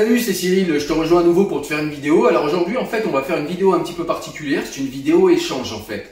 [0.00, 2.26] Salut, c'est Cyril, je te rejoins à nouveau pour te faire une vidéo.
[2.26, 4.86] Alors aujourd'hui, en fait, on va faire une vidéo un petit peu particulière, c'est une
[4.86, 6.10] vidéo échange en fait.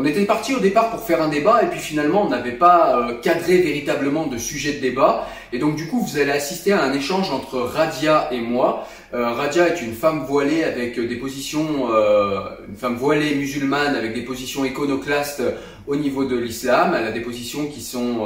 [0.00, 3.00] On était parti au départ pour faire un débat et puis finalement on n'avait pas
[3.00, 6.84] euh, cadré véritablement de sujet de débat et donc du coup vous allez assister à
[6.84, 8.86] un échange entre Radia et moi.
[9.12, 12.38] Euh, Radia est une femme voilée avec des positions, euh,
[12.68, 15.42] une femme voilée musulmane avec des positions iconoclastes
[15.88, 16.94] au niveau de l'islam.
[16.96, 18.24] Elle a des positions qui sont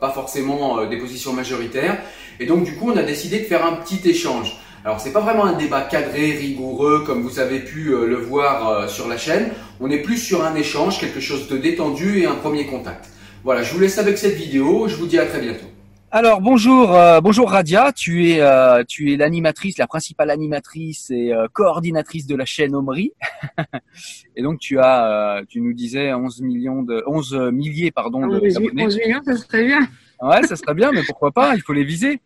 [0.00, 1.96] pas forcément des positions majoritaires
[2.40, 4.56] et donc du coup on a décidé de faire un petit échange.
[4.86, 8.68] Alors c'est pas vraiment un débat cadré, rigoureux, comme vous avez pu euh, le voir
[8.68, 9.48] euh, sur la chaîne.
[9.80, 13.08] On est plus sur un échange, quelque chose de détendu et un premier contact.
[13.44, 14.86] Voilà, je vous laisse avec cette vidéo.
[14.86, 15.64] Je vous dis à très bientôt.
[16.10, 17.92] Alors bonjour, euh, bonjour Radia.
[17.92, 18.42] Tu es,
[18.86, 23.14] tu es l'animatrice, la principale animatrice et coordinatrice de la chaîne Omri.
[24.36, 28.22] et donc tu as, tu nous disais 11 millions de, 11 milliers pardon.
[28.22, 29.80] 11 millions, ça serait bien.
[30.20, 32.20] Ouais, ça serait bien, mais pourquoi pas Il faut les viser.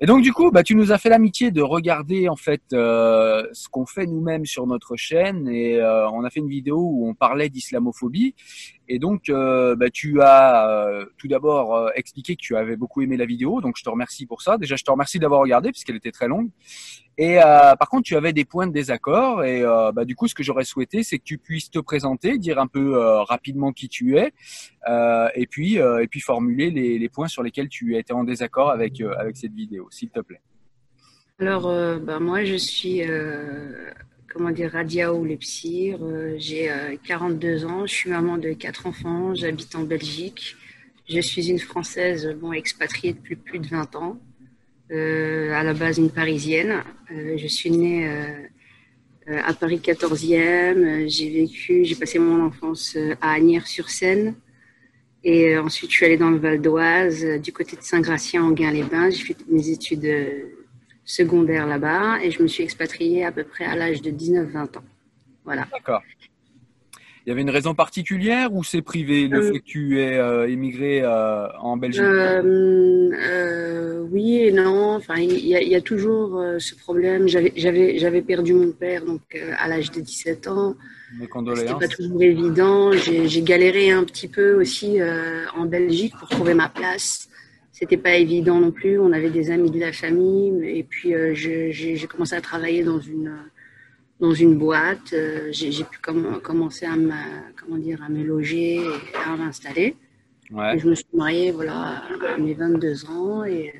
[0.00, 3.46] Et donc du coup, bah, tu nous as fait l'amitié de regarder en fait euh,
[3.52, 5.48] ce qu'on fait nous-mêmes sur notre chaîne.
[5.48, 8.34] Et euh, on a fait une vidéo où on parlait d'islamophobie
[8.88, 13.00] et donc, euh, bah, tu as euh, tout d'abord euh, expliqué que tu avais beaucoup
[13.02, 14.58] aimé la vidéo, donc je te remercie pour ça.
[14.58, 16.50] Déjà, je te remercie d'avoir regardé puisqu'elle était très longue.
[17.18, 19.44] Et par contre, tu avais des points de désaccord.
[19.44, 22.58] Et bah, du coup, ce que j'aurais souhaité, c'est que tu puisses te présenter, dire
[22.58, 24.32] un peu rapidement qui tu es,
[25.34, 29.00] et puis et puis formuler les, les, points sur lesquels tu étais en désaccord avec
[29.02, 30.40] avec cette vidéo, s'il te plaît.
[31.38, 31.64] Alors,
[32.00, 33.02] bah, moi, je suis
[34.32, 35.98] comment dire, Radia ou Lepsir.
[36.02, 36.70] Euh, j'ai
[37.04, 40.56] 42 euh, ans, je suis maman de quatre enfants, j'habite en Belgique.
[41.08, 44.18] Je suis une Française bon, expatriée depuis plus de 20 ans,
[44.90, 46.82] euh, à la base une Parisienne.
[47.10, 48.08] je suis née
[49.26, 54.34] à Paris 14e, j'ai vécu, j'ai passé mon enfance à Agnières-sur-Seine.
[55.24, 59.10] Et ensuite, je suis allée dans le Val d'Oise, du côté de Saint-Gratien, en Guin-les-Bains.
[59.10, 60.04] J'ai fait mes études
[61.04, 64.84] secondaire là-bas et je me suis expatriée à peu près à l'âge de 19-20 ans.
[65.44, 65.66] Voilà.
[65.72, 66.02] D'accord.
[67.24, 70.16] Il y avait une raison particulière ou c'est privé le euh, fait que tu es
[70.16, 72.02] euh, émigré euh, en Belgique?
[74.10, 74.96] Oui et non.
[74.96, 77.28] Enfin, il y, a toujours ce problème.
[77.28, 79.20] J'avais perdu mon père donc
[79.56, 80.74] à l'âge de 17 ans.
[81.18, 81.68] Mes condoléances.
[81.68, 82.92] C'était pas toujours évident.
[82.92, 84.98] J'ai galéré un petit peu aussi
[85.56, 87.28] en Belgique pour trouver ma place
[87.82, 89.00] c'était pas évident non plus.
[89.00, 93.00] On avait des amis de la famille et puis euh, j'ai commencé à travailler dans
[93.00, 93.32] une
[94.20, 95.12] dans une boîte.
[95.12, 97.10] Euh, j'ai pu commencer à me
[97.60, 99.96] comment dire à me loger et à m'installer.
[100.48, 103.74] Je me suis mariée voilà à mes 22 ans et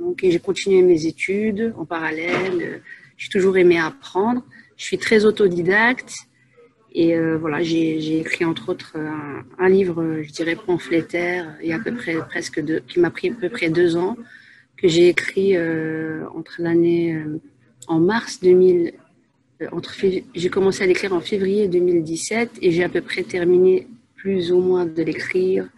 [0.00, 2.82] donc j'ai continué mes études en parallèle.
[3.16, 4.42] J'ai toujours aimé apprendre.
[4.76, 6.12] Je suis très autodidacte.
[6.94, 8.96] Et euh, voilà, j'ai écrit entre autres
[9.58, 13.48] un, livre, je dirais pamphlétaire, il à peu près presque qui m'a pris à peu
[13.48, 14.16] près deux ans,
[14.76, 17.40] que j'ai écrit euh, entre l'année euh,
[17.88, 18.92] en mars 2000.
[19.72, 19.92] entre
[20.34, 24.60] j'ai commencé à l'écrire en février 2017 et j'ai à peu près terminé plus ou
[24.60, 25.68] moins de l'écrire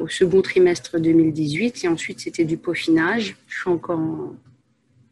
[0.00, 3.36] au second trimestre 2018 et ensuite c'était du peaufinage.
[3.48, 4.34] Je suis encore en,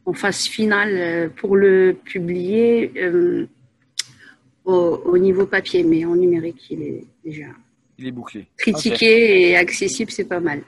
[0.07, 2.91] en phase finale pour le publier
[4.69, 7.47] au, niveau papier, mais en numérique, il est déjà.
[7.99, 8.47] Il est bouclé.
[8.57, 10.63] Critiqué et accessible, c'est pas mal.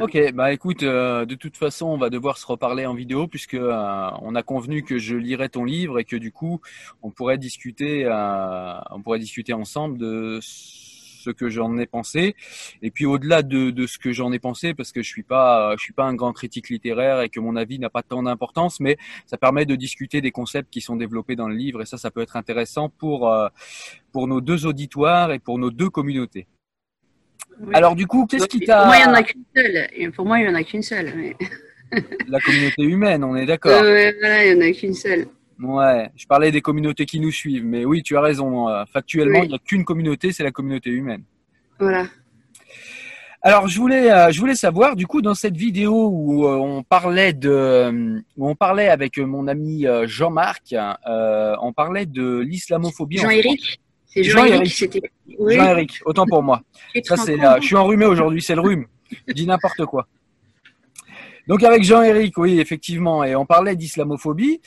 [0.00, 3.54] Ok, bah écoute, euh, de toute façon, on va devoir se reparler en vidéo puisque
[3.54, 6.60] euh, on a convenu que je lirais ton livre et que du coup,
[7.02, 10.38] on pourrait discuter, euh, on pourrait discuter ensemble de
[11.20, 12.34] ce que j'en ai pensé.
[12.82, 15.74] Et puis au-delà de, de, ce que j'en ai pensé, parce que je suis pas,
[15.76, 18.80] je suis pas un grand critique littéraire et que mon avis n'a pas tant d'importance,
[18.80, 21.98] mais ça permet de discuter des concepts qui sont développés dans le livre et ça,
[21.98, 23.48] ça peut être intéressant pour euh,
[24.12, 26.46] pour nos deux auditoires et pour nos deux communautés.
[27.72, 30.12] Alors du coup, qu'est-ce qui t'a Pour moi, il y en a qu'une seule.
[30.12, 31.34] Pour moi, il y en a qu'une seule.
[32.28, 33.72] La communauté humaine, on est d'accord.
[33.72, 35.26] Euh, voilà, il y en a qu'une seule.
[35.62, 38.68] Ouais, je parlais des communautés qui nous suivent, mais oui, tu as raison.
[38.68, 41.22] Euh, factuellement, il n'y a qu'une communauté, c'est la communauté humaine.
[41.78, 42.06] Voilà.
[43.42, 46.82] Alors, je voulais, euh, je voulais savoir, du coup, dans cette vidéo où euh, on
[46.82, 50.74] parlait de, où on parlait avec mon ami Jean-Marc,
[51.06, 53.18] on parlait de l'islamophobie.
[53.18, 53.80] Jean-Éric.
[54.06, 54.98] C'est Jean-Éric.
[55.38, 56.62] Jean-Éric, autant pour moi.
[57.04, 58.86] Ça, c'est, je suis enrhumé aujourd'hui, c'est le rhume.
[59.26, 60.06] Je dis n'importe quoi.
[61.50, 64.60] Donc avec Jean-Éric, oui, effectivement, et on parlait d'islamophobie.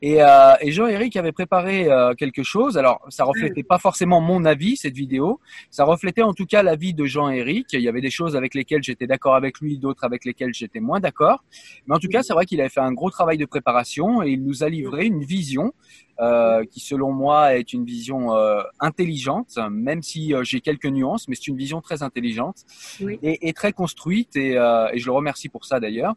[0.00, 2.78] Et, euh, et Jean-Éric avait préparé euh, quelque chose.
[2.78, 5.40] Alors, ça reflétait pas forcément mon avis, cette vidéo.
[5.70, 7.66] Ça reflétait en tout cas l'avis de Jean-Éric.
[7.72, 10.80] Il y avait des choses avec lesquelles j'étais d'accord avec lui, d'autres avec lesquelles j'étais
[10.80, 11.42] moins d'accord.
[11.86, 14.30] Mais en tout cas, c'est vrai qu'il avait fait un gros travail de préparation et
[14.30, 15.72] il nous a livré une vision
[16.20, 21.28] euh, qui selon moi est une vision euh, intelligente, même si euh, j'ai quelques nuances,
[21.28, 22.64] mais c'est une vision très intelligente
[23.00, 23.20] Oui.
[23.22, 26.14] et, et très construite, et, euh, et je le remercie pour ça d'ailleurs.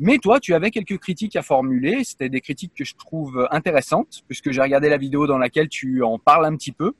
[0.00, 4.22] Mais toi, tu avais quelques critiques à formuler, c'était des critiques que je trouve intéressantes,
[4.28, 6.92] puisque j'ai regardé la vidéo dans laquelle tu en parles un petit peu,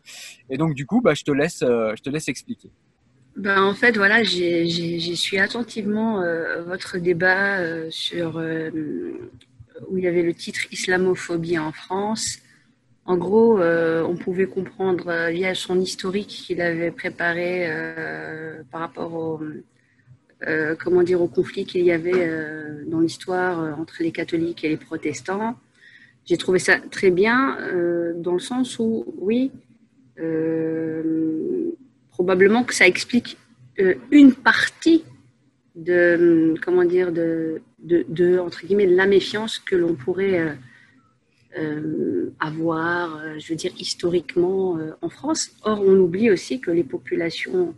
[0.51, 2.71] et donc du coup, bah, je te laisse, euh, je te laisse expliquer.
[3.37, 4.67] Ben, en fait, voilà, j'ai
[5.17, 8.41] suivi attentivement euh, votre débat euh, sur
[9.89, 12.39] où il y avait le titre Islamophobie en France.
[13.05, 17.69] En gros, on pouvait comprendre via son historique qu'il avait préparé
[18.71, 19.41] par rapport au
[20.79, 22.31] comment dire au conflit qu'il y avait
[22.87, 25.57] dans l'histoire entre les catholiques et les protestants.
[26.25, 29.51] J'ai trouvé ça très bien euh, dans le sens où oui.
[30.19, 31.71] euh,
[32.11, 33.39] probablement que ça explique
[33.81, 35.05] euh, une partie
[35.75, 40.57] de comment dire de, de, de, entre guillemets la méfiance que l'on pourrait
[42.41, 45.51] avoir, je veux dire historiquement en France.
[45.63, 47.75] Or, on oublie aussi que les populations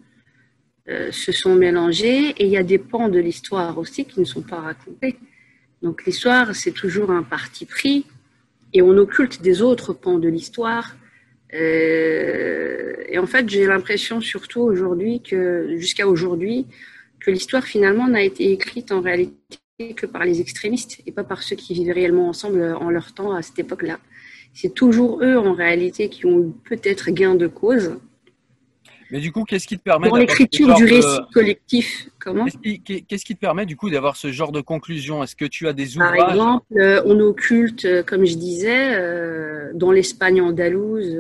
[0.86, 4.42] se sont mélangées et il y a des pans de l'histoire aussi qui ne sont
[4.42, 5.16] pas racontés.
[5.82, 8.06] Donc, l'histoire, c'est toujours un parti pris
[8.74, 10.96] et on occulte des autres pans de l'histoire.
[11.54, 16.66] Euh, et en fait, j'ai l'impression surtout aujourd'hui que, jusqu'à aujourd'hui,
[17.20, 19.36] que l'histoire finalement n'a été écrite en réalité
[19.96, 23.32] que par les extrémistes et pas par ceux qui vivent réellement ensemble en leur temps
[23.32, 23.98] à cette époque-là.
[24.52, 27.96] C'est toujours eux en réalité qui ont eu peut-être gain de cause.
[29.10, 32.44] Mais du coup, qu'est-ce qui te permet ce l'écriture genre du de- récit collectif, comment
[32.44, 35.22] Qu'est-ce qui, te permet du coup d'avoir ce genre de conclusion?
[35.22, 36.30] Est-ce que tu as des Par ouvrages?
[36.30, 41.16] exemple, euh, on occulte, euh, comme je disais, euh, dans l'Espagne andalouse,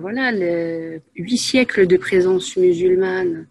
[0.00, 3.46] voilà, les huit siècles de présence musulmane,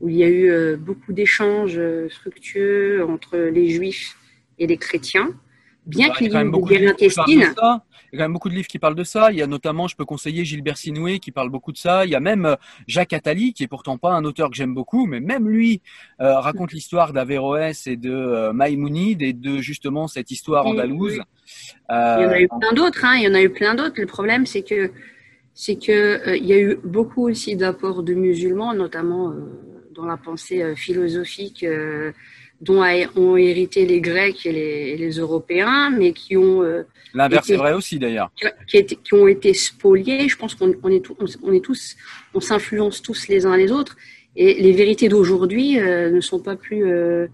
[0.00, 1.80] où il y a eu beaucoup d'échanges
[2.10, 4.16] fructueux entre les juifs
[4.58, 5.30] et les chrétiens,
[5.86, 7.54] bien Bah, qu'il y ait eu des de guerres intestines.
[8.12, 9.32] Il y a quand même beaucoup de livres qui parlent de ça.
[9.32, 12.04] Il y a notamment, je peux conseiller Gilbert Sinoué qui parle beaucoup de ça.
[12.04, 12.56] Il y a même euh,
[12.86, 15.80] Jacques Attali, qui est pourtant pas un auteur que j'aime beaucoup, mais même lui
[16.20, 21.12] euh, raconte l'histoire d'Averroès et de euh, Maïmounide et de justement cette histoire andalouse.
[21.14, 21.20] oui.
[21.88, 23.74] Il y en a Euh, eu plein d'autres, hein, il y en a eu plein
[23.74, 23.98] d'autres.
[24.00, 24.90] Le problème, c'est que
[25.54, 25.92] c'est que
[26.28, 29.34] euh, il y a eu beaucoup aussi d'apports de musulmans, notamment euh,
[29.94, 32.12] dans la pensée euh, philosophique euh,
[32.62, 32.82] dont
[33.16, 37.56] ont hérité les Grecs et les, et les Européens, mais qui ont euh, L'inverse est
[37.56, 38.30] vrai aussi d'ailleurs.
[38.68, 40.28] qui, qui ont été spoliés.
[40.28, 41.96] Je pense qu'on on est, tous- on, est tous,
[42.34, 43.96] on s'influence tous les uns les autres.
[44.36, 47.26] Et les vérités d'aujourd'hui euh, ne sont pas plus, euh,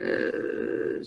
[0.00, 1.00] euh,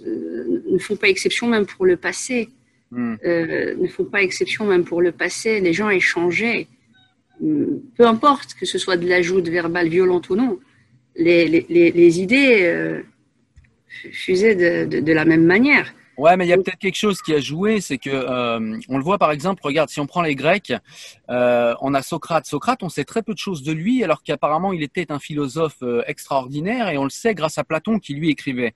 [0.70, 2.50] ne font pas exception même pour le passé.
[2.92, 3.16] Hmm.
[3.24, 5.60] Euh, ne font pas exception même pour le passé.
[5.62, 6.68] Les gens échangeaient,
[7.44, 10.60] Hum, peu importe que ce soit de l'ajout verbale violente ou non.
[11.16, 13.02] Les, les, les, les idées
[14.04, 15.94] de, de, de la même manière.
[16.18, 18.98] Ouais, mais il y a peut-être quelque chose qui a joué, c'est que euh, on
[18.98, 19.62] le voit par exemple.
[19.64, 20.74] Regarde, si on prend les Grecs,
[21.30, 22.46] euh, on a Socrate.
[22.46, 25.78] Socrate, on sait très peu de choses de lui, alors qu'apparemment il était un philosophe
[25.82, 28.76] euh, extraordinaire, et on le sait grâce à Platon qui lui écrivait.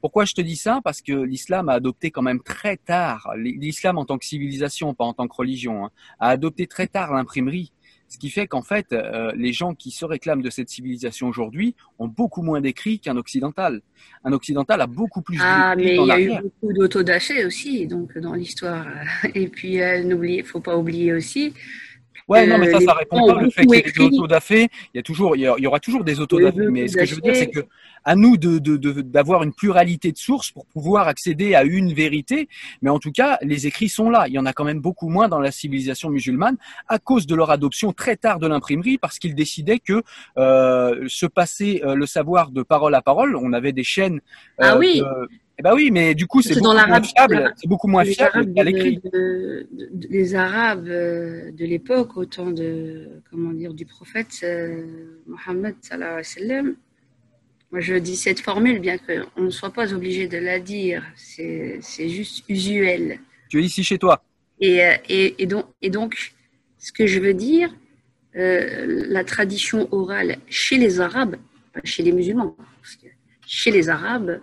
[0.00, 0.80] Pourquoi je te dis ça?
[0.82, 5.04] Parce que l'islam a adopté quand même très tard, l'islam en tant que civilisation, pas
[5.04, 7.70] en tant que religion, hein, a adopté très tard l'imprimerie.
[8.12, 11.74] Ce qui fait qu'en fait, euh, les gens qui se réclament de cette civilisation aujourd'hui
[11.98, 13.80] ont beaucoup moins d'écrits qu'un occidental.
[14.22, 18.18] Un occidental a beaucoup plus Ah, mais il y a eu beaucoup d'autodafés aussi, donc
[18.18, 18.86] dans l'histoire.
[19.34, 21.54] Et puis, euh, n'oubliez, faut pas oublier aussi.
[22.28, 24.68] Ouais, non, mais ça, Euh, ça répond pas le fait qu'il y ait des autodafés.
[24.94, 26.60] Il y a toujours, il y, aura toujours des autodafés.
[26.60, 27.60] Oui, Mais ce que je veux dire, c'est que
[28.04, 31.92] à nous de de- de- d'avoir une pluralité de sources pour pouvoir accéder à une
[31.92, 32.48] vérité.
[32.80, 34.26] Mais en tout cas, les écrits sont là.
[34.28, 36.56] Il y en a quand même beaucoup moins dans la civilisation musulmane
[36.88, 40.02] à cause de leur adoption très tard de l'imprimerie, parce qu'ils décidaient que
[40.38, 44.20] euh, se passer euh, le savoir de parole à parole, on avait des chaînes.
[44.60, 45.00] euh, Ah oui.
[45.00, 47.52] de- Eh ben oui, mais du coup, c'est beaucoup moins fiable.
[47.56, 48.96] C'est beaucoup moins les fiable qu'à l'écrit.
[48.98, 54.84] de- de- les Arabes euh, de l'époque, au temps de, comment dire, du prophète euh,
[55.26, 56.74] Mohammed sallallahu alayhi wa sallam,
[57.70, 61.80] moi je dis cette formule, bien qu'on ne soit pas obligé de la dire, c'est
[62.08, 63.18] juste usuel.
[63.50, 64.24] Tu es ici chez toi.
[64.60, 66.32] Et, euh, et, et, donc, et donc,
[66.78, 67.74] ce que je veux dire,
[68.36, 71.36] euh, la tradition orale chez les Arabes,
[71.74, 73.06] pas chez les musulmans, parce que
[73.46, 74.40] chez les Arabes,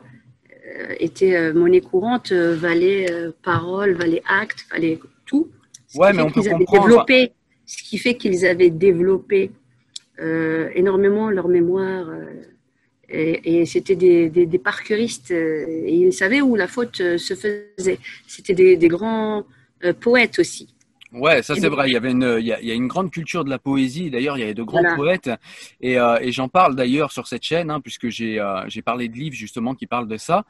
[1.00, 5.50] était euh, monnaie courante, euh, valait euh, parole, valait acte, valait tout.
[5.88, 6.88] Ce Ouais, mais on peut comprendre.
[6.88, 7.32] développé,
[7.66, 9.52] ce qui fait qu'ils avaient développé
[10.20, 12.10] euh, énormément leur mémoire.
[12.10, 12.26] euh,
[13.12, 17.18] et, et c'était des, des, des parcuristes euh, et ils savaient où la faute euh,
[17.18, 18.00] se faisait.
[18.28, 19.46] C'était des, des grands
[20.00, 20.68] poète aussi.
[21.12, 21.90] Ouais, ça c'est vrai.
[21.90, 23.58] Il y avait une, il y, a, il y, a, une grande culture de la
[23.58, 24.12] poésie.
[24.12, 25.32] D'ailleurs, il y avait de grands poètes,
[25.82, 29.10] et, euh, et j'en parle d'ailleurs sur cette chaîne, hein, puisque j'ai euh, j'ai parlé
[29.10, 30.46] de livres justement qui parlent de ça.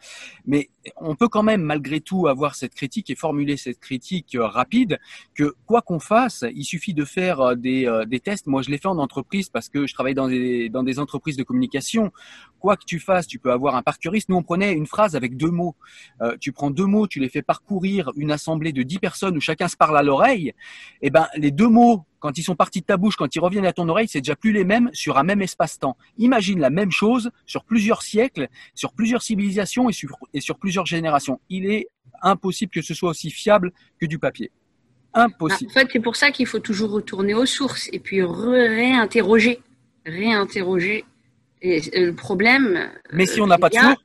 [0.45, 4.47] Mais on peut quand même malgré tout avoir cette critique et formuler cette critique euh,
[4.47, 4.99] rapide
[5.35, 8.47] que quoi qu'on fasse, il suffit de faire euh, des, euh, des tests.
[8.47, 11.37] Moi, je l'ai fait en entreprise parce que je travaille dans des dans des entreprises
[11.37, 12.11] de communication.
[12.59, 14.29] Quoi que tu fasses, tu peux avoir un parcuriste.
[14.29, 15.75] Nous, on prenait une phrase avec deux mots.
[16.41, 19.69] tu prends deux mots, tu les fais parcourir une assemblée de dix personnes où chacun
[19.69, 20.48] se parle à l'oreille
[21.01, 23.65] eh ben les deux mots quand ils sont partis de ta bouche, quand ils reviennent
[23.65, 25.97] à ton oreille, c'est déjà plus les mêmes sur un même espace-temps.
[26.17, 30.85] Imagine la même chose sur plusieurs siècles, sur plusieurs civilisations et sur, et sur plusieurs
[30.85, 31.39] générations.
[31.49, 31.87] Il est
[32.21, 34.51] impossible que ce soit aussi fiable que du papier.
[35.13, 35.71] Impossible.
[35.71, 39.61] En fait, c'est pour ça qu'il faut toujours retourner aux sources et puis réinterroger.
[40.05, 41.05] Réinterroger.
[41.61, 42.89] Et le problème.
[43.11, 43.97] Mais si on n'a pas de source,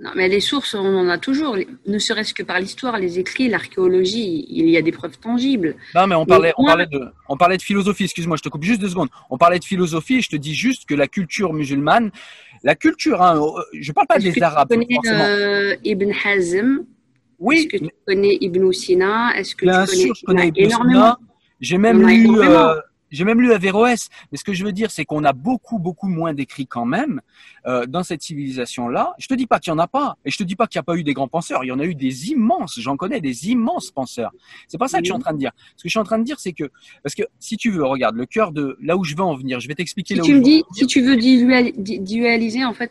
[0.00, 3.48] non, mais les sources, on en a toujours, ne serait-ce que par l'histoire, les écrits,
[3.48, 5.74] l'archéologie, il y a des preuves tangibles.
[5.92, 8.62] Non, mais on parlait, on parlait, de, on parlait de philosophie, excuse-moi, je te coupe
[8.62, 9.08] juste deux secondes.
[9.28, 12.10] On parlait de philosophie je te dis juste que la culture musulmane,
[12.62, 14.68] la culture, hein, euh, je parle pas des Arabes.
[14.70, 16.84] Tu connais euh, Ibn Hazm?
[17.38, 17.56] Oui.
[17.56, 19.36] Est-ce que tu connais Ibn Sina?
[19.36, 21.18] Est-ce que Bien tu sûr, je connais Ibn Sina.
[21.60, 22.40] J'ai même lu.
[22.40, 22.74] Euh,
[23.10, 26.08] j'ai même lu Averroès, mais ce que je veux dire, c'est qu'on a beaucoup, beaucoup
[26.08, 27.20] moins d'écrits quand même
[27.66, 29.14] euh, dans cette civilisation-là.
[29.18, 30.78] Je te dis pas qu'il y en a pas, et je te dis pas qu'il
[30.78, 31.64] n'y a pas eu des grands penseurs.
[31.64, 32.78] Il y en a eu des immenses.
[32.80, 34.32] J'en connais des immenses penseurs.
[34.66, 35.52] C'est pas ça que je suis en train de dire.
[35.76, 36.70] Ce que je suis en train de dire, c'est que
[37.02, 39.60] parce que si tu veux, regarde le cœur de là où je veux en venir.
[39.60, 40.14] Je vais t'expliquer.
[40.14, 42.90] Si là tu où me je dis, si tu veux dualiser, en fait,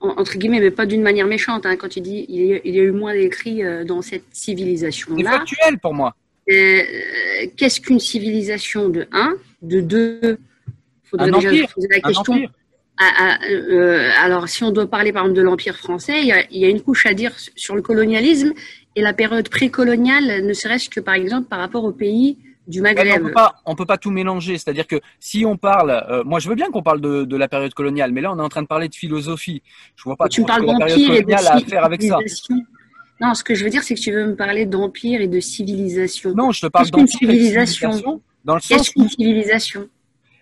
[0.00, 1.66] entre guillemets, mais pas d'une manière méchante.
[1.66, 4.02] Hein, quand tu dis il y, a, il y a eu moins d'écrits euh, dans
[4.02, 5.16] cette civilisation-là.
[5.16, 6.14] C'est factuel pour moi.
[6.50, 6.82] Euh,
[7.56, 10.38] Qu'est-ce qu'une civilisation de 1 De 2
[11.04, 12.48] Faudrait un déjà empire, poser la question.
[12.98, 16.32] À, à, euh, alors, si on doit parler par exemple de l'Empire français, il y,
[16.32, 18.52] a, il y, a, une couche à dire sur le colonialisme
[18.96, 22.36] et la période précoloniale, ne serait-ce que par exemple par rapport au pays
[22.66, 23.22] du Maghreb.
[23.22, 24.58] on peut pas, on peut pas tout mélanger.
[24.58, 27.48] C'est-à-dire que si on parle, euh, moi je veux bien qu'on parle de, de, la
[27.48, 29.62] période coloniale, mais là on est en train de parler de philosophie.
[29.96, 32.18] Je vois pas tu trop parles la période coloniale à faire avec ça.
[33.20, 35.40] Non, ce que je veux dire, c'est que tu veux me parler d'empire et de
[35.40, 36.34] civilisation.
[36.34, 37.90] Non, je te parle d'empire civilisation.
[37.90, 38.22] civilisation.
[38.48, 39.90] Dans le sens Qu'est-ce qu'une civilisation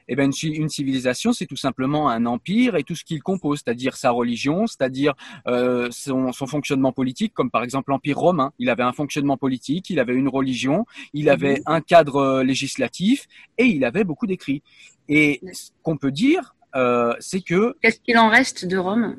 [0.08, 3.62] eh ben, une, une civilisation, c'est tout simplement un empire et tout ce qu'il compose,
[3.64, 5.14] c'est-à-dire sa religion, c'est-à-dire
[5.48, 8.52] euh, son, son, fonctionnement politique, comme par exemple l'Empire romain.
[8.60, 11.62] Il avait un fonctionnement politique, il avait une religion, il avait mmh.
[11.66, 13.26] un cadre euh, législatif
[13.58, 14.62] et il avait beaucoup d'écrits.
[15.08, 17.74] Et ce qu'on peut dire, euh, c'est que...
[17.82, 19.16] Qu'est-ce qu'il en reste de Rome?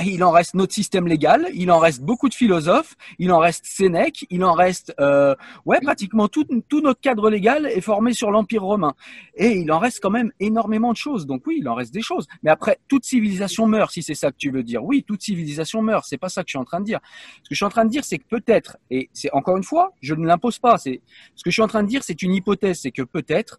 [0.00, 3.38] Ah, il en reste notre système légal, il en reste beaucoup de philosophes, il en
[3.38, 5.34] reste Sénèque, il en reste euh,
[5.66, 8.94] ouais pratiquement tout, tout notre cadre légal est formé sur l'Empire romain
[9.34, 11.26] et il en reste quand même énormément de choses.
[11.26, 12.28] Donc oui, il en reste des choses.
[12.44, 14.84] Mais après, toute civilisation meurt, si c'est ça que tu veux dire.
[14.84, 16.04] Oui, toute civilisation meurt.
[16.08, 17.00] C'est pas ça que je suis en train de dire.
[17.42, 19.64] Ce que je suis en train de dire, c'est que peut-être, et c'est encore une
[19.64, 20.78] fois, je ne l'impose pas.
[20.78, 21.00] C'est
[21.34, 23.58] ce que je suis en train de dire, c'est une hypothèse, c'est que peut-être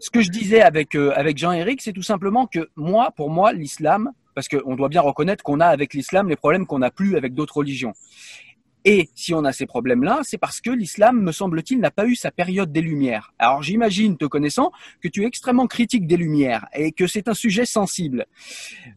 [0.00, 3.52] ce que je disais avec euh, avec Jean-Éric, c'est tout simplement que moi, pour moi,
[3.52, 4.10] l'islam
[4.40, 7.34] parce qu'on doit bien reconnaître qu'on a avec l'islam les problèmes qu'on n'a plus avec
[7.34, 7.92] d'autres religions.
[8.84, 12.14] Et si on a ces problèmes-là, c'est parce que l'islam, me semble-t-il, n'a pas eu
[12.14, 13.32] sa période des Lumières.
[13.38, 14.72] Alors j'imagine, te connaissant,
[15.02, 18.26] que tu es extrêmement critique des Lumières et que c'est un sujet sensible.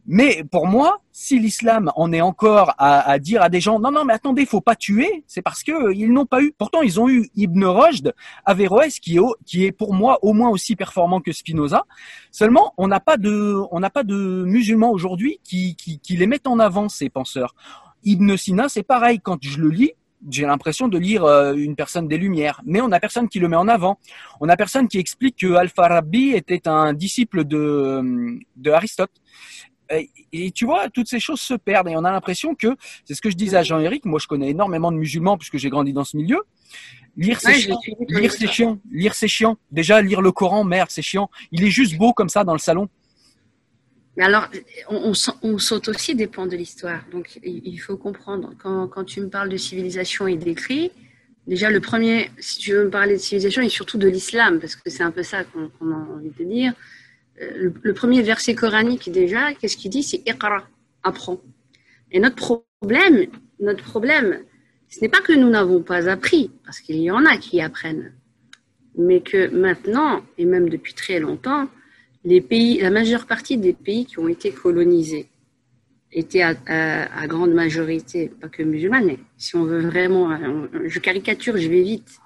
[0.05, 4.05] Mais pour moi, si l'islam en est encore à, dire à des gens, non, non,
[4.05, 6.53] mais attendez, faut pas tuer, c'est parce que ils n'ont pas eu.
[6.57, 8.13] Pourtant, ils ont eu Ibn Rushd,
[8.45, 11.83] Averroès, qui qui est pour moi au moins aussi performant que Spinoza.
[12.31, 16.25] Seulement, on n'a pas de, on n'a pas de musulmans aujourd'hui qui, qui, qui les
[16.25, 17.53] mettent en avant ces penseurs.
[18.03, 19.19] Ibn Sina, c'est pareil.
[19.21, 19.91] Quand je le lis,
[20.29, 23.47] j'ai l'impression de lire euh, une personne des Lumières, mais on n'a personne qui le
[23.47, 23.99] met en avant.
[24.39, 29.11] On n'a personne qui explique que Al-Farabi était un disciple de, de Aristote.
[29.91, 33.13] Et, et, tu vois, toutes ces choses se perdent et on a l'impression que, c'est
[33.13, 35.93] ce que je disais à Jean-Éric, moi je connais énormément de musulmans puisque j'ai grandi
[35.93, 36.41] dans ce milieu.
[37.15, 37.77] Lire c'est Ouais, chiant,
[38.09, 39.57] lire c'est chiant, lire c'est chiant.
[39.71, 41.29] Déjà lire le Coran, merde, c'est chiant.
[41.51, 42.89] Il est juste beau comme ça dans le salon.
[44.17, 44.47] Mais alors,
[44.89, 47.03] on, on, sa- on saute aussi des pans de l'histoire.
[47.11, 50.91] Donc, il faut comprendre, quand, quand tu me parles de civilisation et d'écrit,
[51.47, 54.75] déjà, le premier, si tu veux me parler de civilisation et surtout de l'islam, parce
[54.75, 56.73] que c'est un peu ça qu'on qu'on a envie de dire,
[57.41, 60.03] euh, le, le premier verset coranique, déjà, qu'est-ce qu'il dit?
[60.03, 60.67] C'est Iqra,
[61.01, 61.41] apprends.
[62.11, 63.25] Et notre problème,
[63.59, 64.43] notre problème,
[64.89, 68.13] ce n'est pas que nous n'avons pas appris, parce qu'il y en a qui apprennent,
[68.95, 71.67] mais que maintenant, et même depuis très longtemps,
[72.25, 75.27] la majeure partie des pays qui ont été colonisés
[76.11, 81.57] étaient à, grande majorité, pas que musulmanes, mais si on veut vraiment, euh, je caricature,
[81.57, 82.19] je vais vite.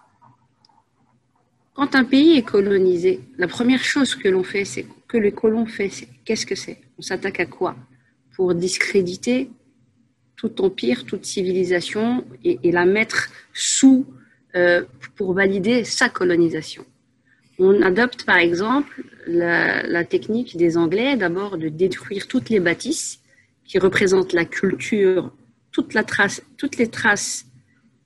[1.74, 5.66] Quand un pays est colonisé, la première chose que l'on fait, c'est que les colons
[5.66, 6.80] fait, c'est qu'est-ce que c'est?
[6.98, 7.76] On s'attaque à quoi?
[8.36, 9.50] Pour discréditer
[10.36, 14.06] tout empire, toute civilisation et, et la mettre sous
[14.56, 14.84] euh,
[15.16, 16.86] pour valider sa colonisation.
[17.60, 23.20] On adopte par exemple la, la technique des Anglais d'abord de détruire toutes les bâtisses
[23.66, 25.32] qui représentent la culture,
[25.72, 27.46] toute la trace, toutes les traces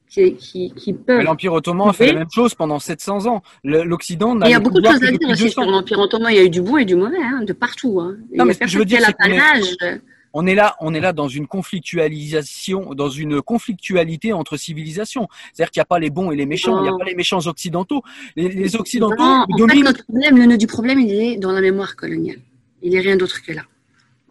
[0.09, 1.23] qui, qui, qui peuvent.
[1.23, 3.43] L'Empire ottoman a fait la même chose pendant 700 ans.
[3.63, 5.61] L'Occident n'a Il y a beaucoup de choses à dire aussi 200.
[5.61, 6.31] sur l'Empire ottoman.
[6.31, 7.99] Il y a eu du bon et du mauvais, hein, de partout.
[8.01, 8.17] Hein.
[8.31, 10.01] Il y a mais ce que je veux dire, c'est.
[10.33, 15.27] On est là, on est là dans une conflictualisation, dans une conflictualité entre civilisations.
[15.53, 16.79] C'est-à-dire qu'il n'y a pas les bons et les méchants.
[16.79, 18.01] Il n'y a pas les méchants occidentaux.
[18.35, 19.83] Les, les occidentaux Non, en fait, dominent.
[19.85, 22.39] notre problème, le nœud du problème, il est dans la mémoire coloniale.
[22.81, 23.63] Il n'est rien d'autre que là.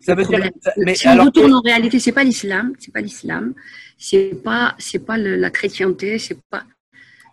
[0.00, 0.50] Ça veut dire.
[0.78, 3.52] Mais si on retourne en réalité, c'est pas l'islam, c'est pas l'islam,
[3.99, 6.64] c'est pas, c'est pas le- la chrétienté, c'est pas.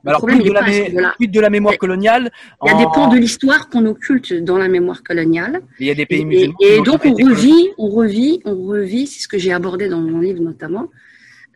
[0.08, 2.32] Mais alors, quid de, la mé- de la mémoire coloniale
[2.64, 5.62] Il y a des pans de l'histoire qu'on occulte dans la mémoire coloniale.
[5.80, 6.56] Il y a des pays musulmans.
[6.62, 10.20] et donc on revit, on revit, on revit, c'est ce que j'ai abordé dans mon
[10.20, 10.90] livre notamment.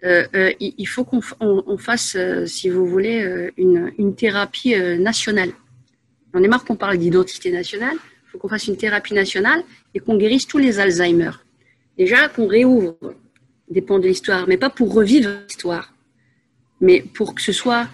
[0.04, 4.16] Euh, euh, il faut qu'on f- on, on fasse, euh, si vous voulez, une, une
[4.16, 5.52] thérapie nationale.
[6.34, 7.96] On est marre qu'on parle d'identité nationale.
[7.96, 9.62] Il faut qu'on fasse une thérapie nationale
[9.94, 11.32] et qu'on guérisse tous les Alzheimer.
[11.98, 12.96] Déjà qu'on réouvre
[13.70, 15.94] des pans de l'histoire, mais pas pour revivre l'histoire,
[16.80, 17.88] mais pour que ce soit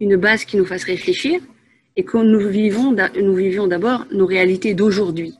[0.00, 1.40] une base qui nous fasse réfléchir
[1.96, 5.34] et que nous vivons, nous vivions d'abord nos réalités d'aujourd'hui.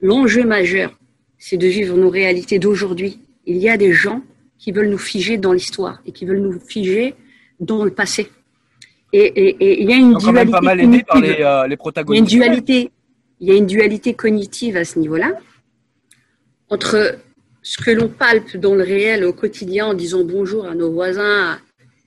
[0.00, 0.98] L'enjeu majeur,
[1.38, 3.20] c'est de vivre nos réalités d'aujourd'hui.
[3.46, 4.22] Il y a des gens
[4.58, 7.14] qui veulent nous figer dans l'histoire et qui veulent nous figer
[7.60, 8.28] dans le passé.
[9.12, 10.24] Et, il y a une Il
[12.14, 12.90] y a dualité,
[13.40, 15.36] il y a une dualité cognitive à ce niveau-là
[16.70, 17.18] entre
[17.62, 21.58] ce que l'on palpe dans le réel au quotidien en disant bonjour à nos voisins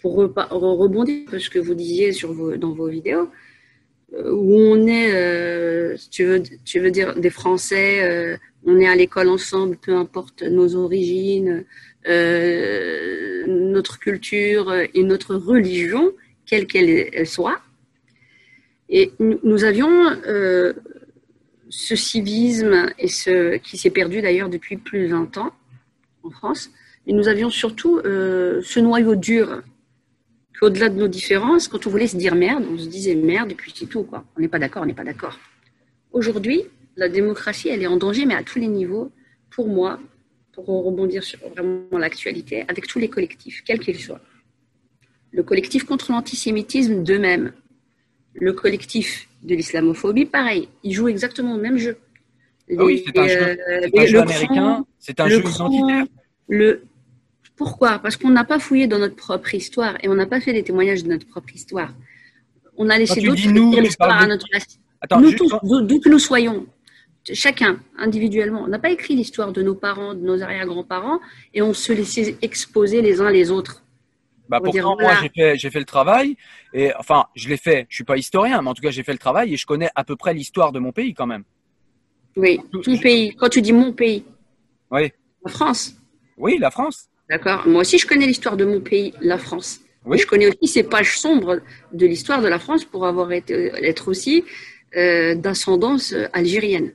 [0.06, 2.12] pour rebondir un peu ce que vous disiez
[2.60, 3.28] dans vos vidéos
[4.14, 8.88] euh, où on est, euh, tu veux, tu veux dire des Français, euh, on est
[8.88, 11.66] à l'école ensemble, peu importe nos origines,
[13.48, 16.12] notre culture et notre religion,
[16.46, 17.60] quelle qu'elle elle soit.
[18.90, 20.12] Et nous, avions
[21.70, 25.52] ce civisme et ce qui s'est perdu d'ailleurs depuis plus de 20 ans
[26.22, 26.70] en France.
[27.08, 29.64] Et nous avions surtout ce noyau dur
[30.60, 33.56] qu'au-delà de nos différences, quand on voulait se dire merde, on se disait merde et
[33.56, 34.24] puis c'est tout quoi.
[34.38, 35.38] On n'est pas d'accord, on n'est pas d'accord.
[36.12, 36.64] Aujourd'hui,
[36.96, 39.12] la démocratie, elle est en danger, mais à tous les niveaux.
[39.50, 40.00] Pour moi,
[40.54, 44.22] pour rebondir sur vraiment l'actualité, avec tous les collectifs, quels qu'ils soient.
[45.32, 47.52] Le collectif contre l'antisémitisme, de même.
[48.34, 50.70] Le collectif de l'islamophobie, pareil.
[50.84, 51.98] Ils jouent exactement le même jeu.
[52.78, 55.26] Ah oui, c'est un jeu, euh, c'est un les- jeu le américain, cran, c'est un
[55.26, 56.06] le jeu cran, identitaire.
[56.50, 56.84] le
[57.56, 58.00] pourquoi?
[58.00, 60.64] Parce qu'on n'a pas fouillé dans notre propre histoire et on n'a pas fait des
[60.64, 61.94] témoignages de notre propre histoire.
[62.78, 64.80] On a laissé d'autres tu l'histoire à notre place.
[65.02, 66.66] Attends, nous tous, d'où que nous soyons,
[67.34, 71.20] chacun individuellement, on n'a pas écrit l'histoire de nos parents, de nos arrière-grands-parents
[71.54, 73.84] et on se laissait exposer les uns les autres.
[74.48, 75.14] Bah dire, pourtant, voilà.
[75.14, 76.38] moi, j'ai fait, j'ai fait le travail.
[76.74, 77.88] Et enfin, je l'ai fait.
[77.90, 79.90] Je suis pas historien, mais en tout cas, j'ai fait le travail et je connais
[79.96, 81.44] à peu près l'histoire de mon pays quand même.
[82.36, 83.34] Oui, Tout- ton pays.
[83.36, 84.24] Quand tu dis mon pays,
[84.92, 85.12] Oui,
[85.44, 85.96] la France.
[86.38, 87.10] oui, la France.
[87.30, 87.68] D'accord.
[87.68, 89.80] Moi aussi, je connais l'histoire de mon pays, la France.
[90.06, 90.20] Oui.
[90.20, 91.60] Je connais aussi ces pages sombres
[91.92, 94.44] de l'histoire de la France pour avoir été être aussi
[94.96, 96.94] euh, d'ascendance euh, algérienne.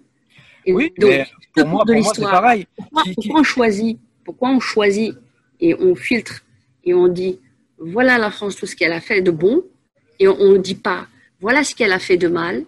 [0.64, 2.66] Et Oui, donc, mais que pour moi, de pour moi, c'est pareil.
[2.76, 5.14] Pourquoi on choisit Pourquoi on choisit
[5.60, 6.42] et on filtre
[6.84, 7.40] et on dit
[7.78, 9.62] voilà la France tout ce qu'elle a fait de bon
[10.18, 11.08] et on ne dit pas
[11.40, 12.64] voilà ce qu'elle a fait de mal.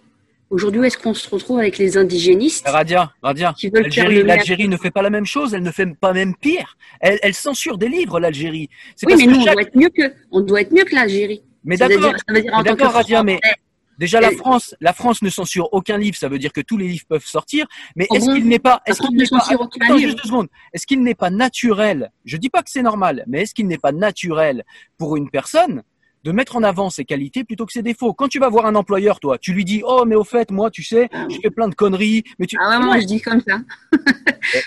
[0.53, 3.55] Aujourd'hui, est-ce qu'on se retrouve avec les indigénistes Radia, Radia.
[3.73, 5.55] L'Algérie, ne fait pas la même chose.
[5.55, 6.77] Elle ne fait pas même pire.
[6.99, 8.69] Elle, elle censure des livres, l'Algérie.
[9.07, 11.41] Oui, mais que nous, on doit être mieux que, on doit être mieux que l'Algérie.
[11.63, 12.13] Mais d'accord.
[12.63, 13.39] d'accord, Radia, mais
[13.97, 16.87] Déjà, la France, la France ne censure aucun livre, ça veut dire que tous les
[16.87, 17.65] livres peuvent sortir.
[17.95, 20.49] Mais est-ce qu'il n'est pas, est-ce qu'il ne n'est pas, attends juste deux secondes.
[20.73, 23.77] Est-ce qu'il n'est pas naturel Je dis pas que c'est normal, mais est-ce qu'il n'est
[23.77, 24.63] pas naturel
[24.97, 25.83] pour une personne
[26.23, 28.75] de mettre en avant ses qualités plutôt que ses défauts Quand tu vas voir un
[28.75, 31.67] employeur, toi, tu lui dis, oh, mais au fait, moi, tu sais, je fais plein
[31.67, 33.59] de conneries, mais tu, Ah ouais, moi je dis comme ça.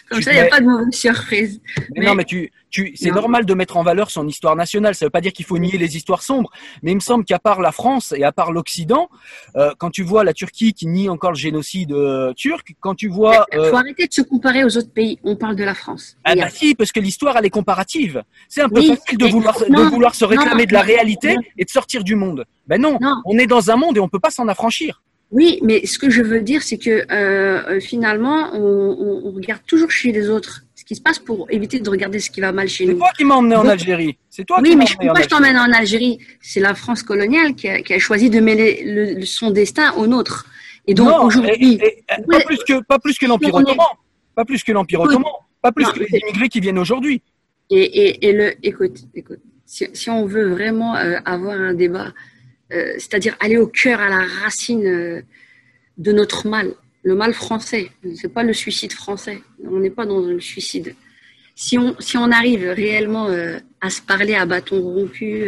[0.09, 1.61] Comme tu- ça, il n'y a pas de mauvaise surprise.
[1.77, 4.95] mais mais- non, mais tu, tu, c'est normal de mettre en valeur son histoire nationale.
[4.95, 6.51] Ça veut pas dire qu'il faut nier les histoires sombres,
[6.83, 9.09] mais il me semble qu'à part la France et à part l'Occident,
[9.57, 13.09] euh, quand tu vois la Turquie qui nie encore le génocide euh, turc, quand tu
[13.09, 15.19] vois, Il euh, faut arrêter de se comparer aux autres pays.
[15.25, 16.17] On parle de la France.
[16.25, 18.23] ah bah si, parce que l'histoire elle est comparative.
[18.49, 20.83] C'est un peu Oui, facile de vouloir, non, de vouloir se réclamer non, de la
[20.83, 21.37] réalité.
[21.59, 22.45] Et de sortir du monde.
[22.67, 23.23] Ben non, Non.
[23.25, 25.03] on est dans un monde et on peut pas s'en affranchir.
[25.33, 29.63] Oui, mais ce que je veux dire, c'est que euh, finalement, on, on- on regarde
[29.67, 32.53] toujours chez les autres ce qui se passe pour éviter de regarder ce qui va
[32.53, 32.99] mal chez C'est nous.
[32.99, 34.17] toi qui m'as emmené en Algérie.
[34.31, 36.19] C'est toi Oui, qui m'as mais pourquoi je t'emmène en Algérie?
[36.41, 39.93] C'est la France coloniale qui a, qui a choisi de mêler le- le- son destin
[39.95, 40.47] au nôtre.
[40.87, 43.85] Et donc aujourd'hui, et- et- et- pas plus que pas plus que l'Empire ottoman,
[44.37, 45.25] pas plus que l'Empire ottoman,
[45.61, 47.21] pas plus Non, que les c'est- immigrés qui viennent aujourd'hui.
[47.71, 52.15] Et, le, écoute, écoute si, on veut vraiment euh, avoir un débat,
[52.73, 55.23] euh, c'est-à-dire aller au cœur, à la racine euh,
[55.99, 60.21] de notre mal, le mal français, c'est pas le suicide français, on n'est pas dans
[60.21, 60.95] le suicide.
[61.55, 63.29] Si on, si on arrive réellement
[63.81, 65.45] à se parler à bâton rompu,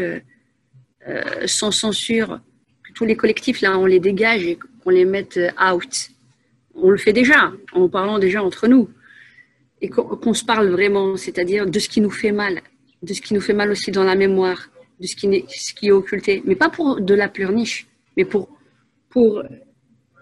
[1.44, 2.40] sans censure,
[2.82, 6.10] que tous les collectifs là on les dégage et qu'on les mette out,
[6.74, 8.88] on le fait déjà, en parlant déjà entre nous,
[9.82, 12.62] et qu'on se parle vraiment, c'est-à-dire de ce qui nous fait mal,
[13.02, 15.74] de ce qui nous fait mal aussi dans la mémoire, de ce qui, est, ce
[15.74, 18.48] qui est occulté, mais pas pour de la pleurniche, mais pour,
[19.08, 19.42] pour,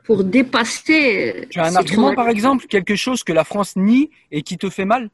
[0.04, 1.46] pour dépasser.
[1.50, 4.68] Tu as un argument, par exemple, quelque chose que la France nie et qui te
[4.68, 5.10] fait mal?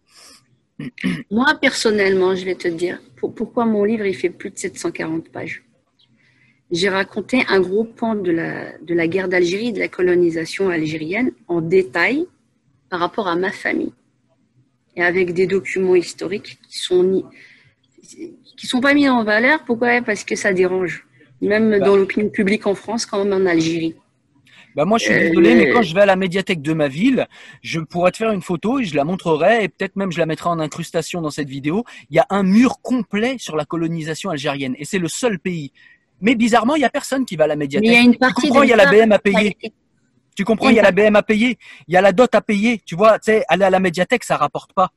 [1.30, 5.62] Moi, personnellement, je vais te dire pourquoi mon livre il fait plus de 740 pages?
[6.72, 11.32] J'ai raconté un gros pan de la, de la guerre d'Algérie, de la colonisation algérienne,
[11.46, 12.26] en détail
[12.88, 13.92] par rapport à ma famille
[14.96, 17.24] et avec des documents historiques qui sont
[18.56, 19.64] qui sont pas mis en valeur.
[19.64, 20.02] Pourquoi?
[20.02, 21.06] Parce que ça dérange,
[21.40, 21.78] même bah.
[21.80, 23.94] dans l'opinion publique en France, comme en Algérie.
[24.74, 27.26] Bah moi, je suis désolé, mais quand je vais à la médiathèque de ma ville,
[27.60, 30.24] je pourrais te faire une photo et je la montrerai et peut-être même je la
[30.24, 31.84] mettrai en incrustation dans cette vidéo.
[32.08, 35.72] Il y a un mur complet sur la colonisation algérienne et c'est le seul pays.
[36.22, 37.90] Mais bizarrement, il y a personne qui va à la médiathèque.
[37.90, 39.56] il y a une partie tu comprends, il y a la BM à payer.
[40.34, 42.40] Tu comprends, il y a la BM à payer, il y a la dot à
[42.40, 42.80] payer.
[42.86, 44.90] Tu vois, tu sais, aller à la médiathèque, ça rapporte pas.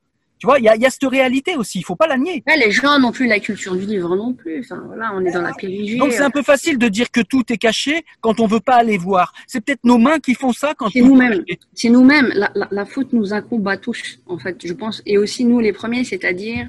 [0.46, 2.44] Tu vois, il y a, y a, cette réalité aussi, il faut pas la nier.
[2.46, 4.60] les gens n'ont plus la culture du livre non plus.
[4.60, 5.98] Enfin, voilà, on est dans la périphérie.
[5.98, 8.76] Donc c'est un peu facile de dire que tout est caché quand on veut pas
[8.76, 9.34] aller voir.
[9.48, 11.44] C'est peut-être nos mains qui font ça quand c'est nous-mêmes.
[11.74, 12.30] C'est nous-mêmes.
[12.36, 15.60] La, la, la, faute nous incombe à tous, en fait, je pense, et aussi nous
[15.60, 16.68] les premiers, c'est-à-dire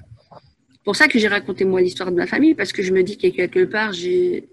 [0.86, 3.18] pour ça que j'ai raconté moi l'histoire de ma famille parce que je me dis
[3.18, 4.48] que quelque part j'ai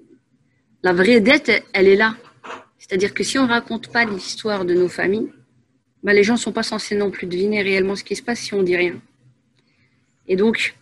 [0.82, 2.18] la vraie dette, elle est là.
[2.80, 5.32] C'est-à-dire que si on raconte pas l'histoire de nos familles,
[6.04, 8.40] bah, les gens ne sont pas censés non plus deviner réellement ce qui se passe
[8.40, 9.00] si on dit rien.
[10.28, 10.76] Et donc.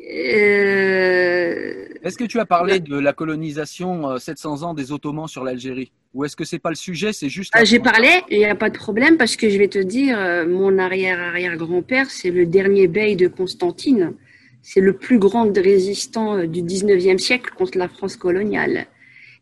[0.00, 5.44] Euh, est-ce que tu as parlé de la colonisation 700 euh, ans des Ottomans sur
[5.44, 5.92] l'Algérie?
[6.14, 7.52] Ou est-ce que c'est pas le sujet C'est juste.
[7.54, 10.18] Ah, j'ai parlé, il n'y a pas de problème parce que je vais te dire,
[10.18, 14.14] euh, mon arrière-arrière-grand-père, c'est le dernier bey de Constantine.
[14.62, 18.86] C'est le plus grand résistant du 19e siècle contre la France coloniale.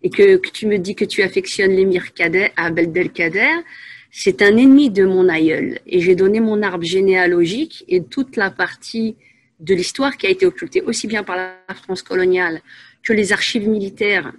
[0.02, 3.64] Et que, que tu me dis que tu affectionnes l'émir Kader, Abdelkader,
[4.10, 5.78] c'est un ennemi de mon aïeul.
[5.86, 9.16] Et j'ai donné mon arbre généalogique et toute la partie
[9.60, 12.62] de l'histoire qui a été occultée aussi bien par la France coloniale
[13.02, 14.32] que les archives militaires,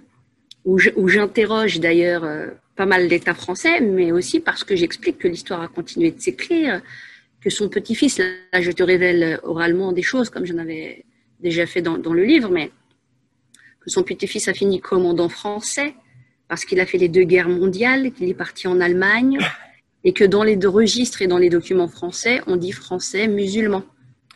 [0.64, 5.60] où j'interroge d'ailleurs euh, pas mal d'États français, mais aussi parce que j'explique que l'histoire
[5.60, 6.80] a continué de s'écrire,
[7.40, 11.04] que son petit-fils, là je te révèle oralement des choses comme j'en avais
[11.40, 12.70] déjà fait dans, dans le livre, mais
[13.80, 15.94] que son petit-fils a fini commandant français,
[16.52, 19.38] parce qu'il a fait les deux guerres mondiales, qu'il est parti en Allemagne,
[20.04, 23.84] et que dans les deux registres et dans les documents français, on dit français musulman.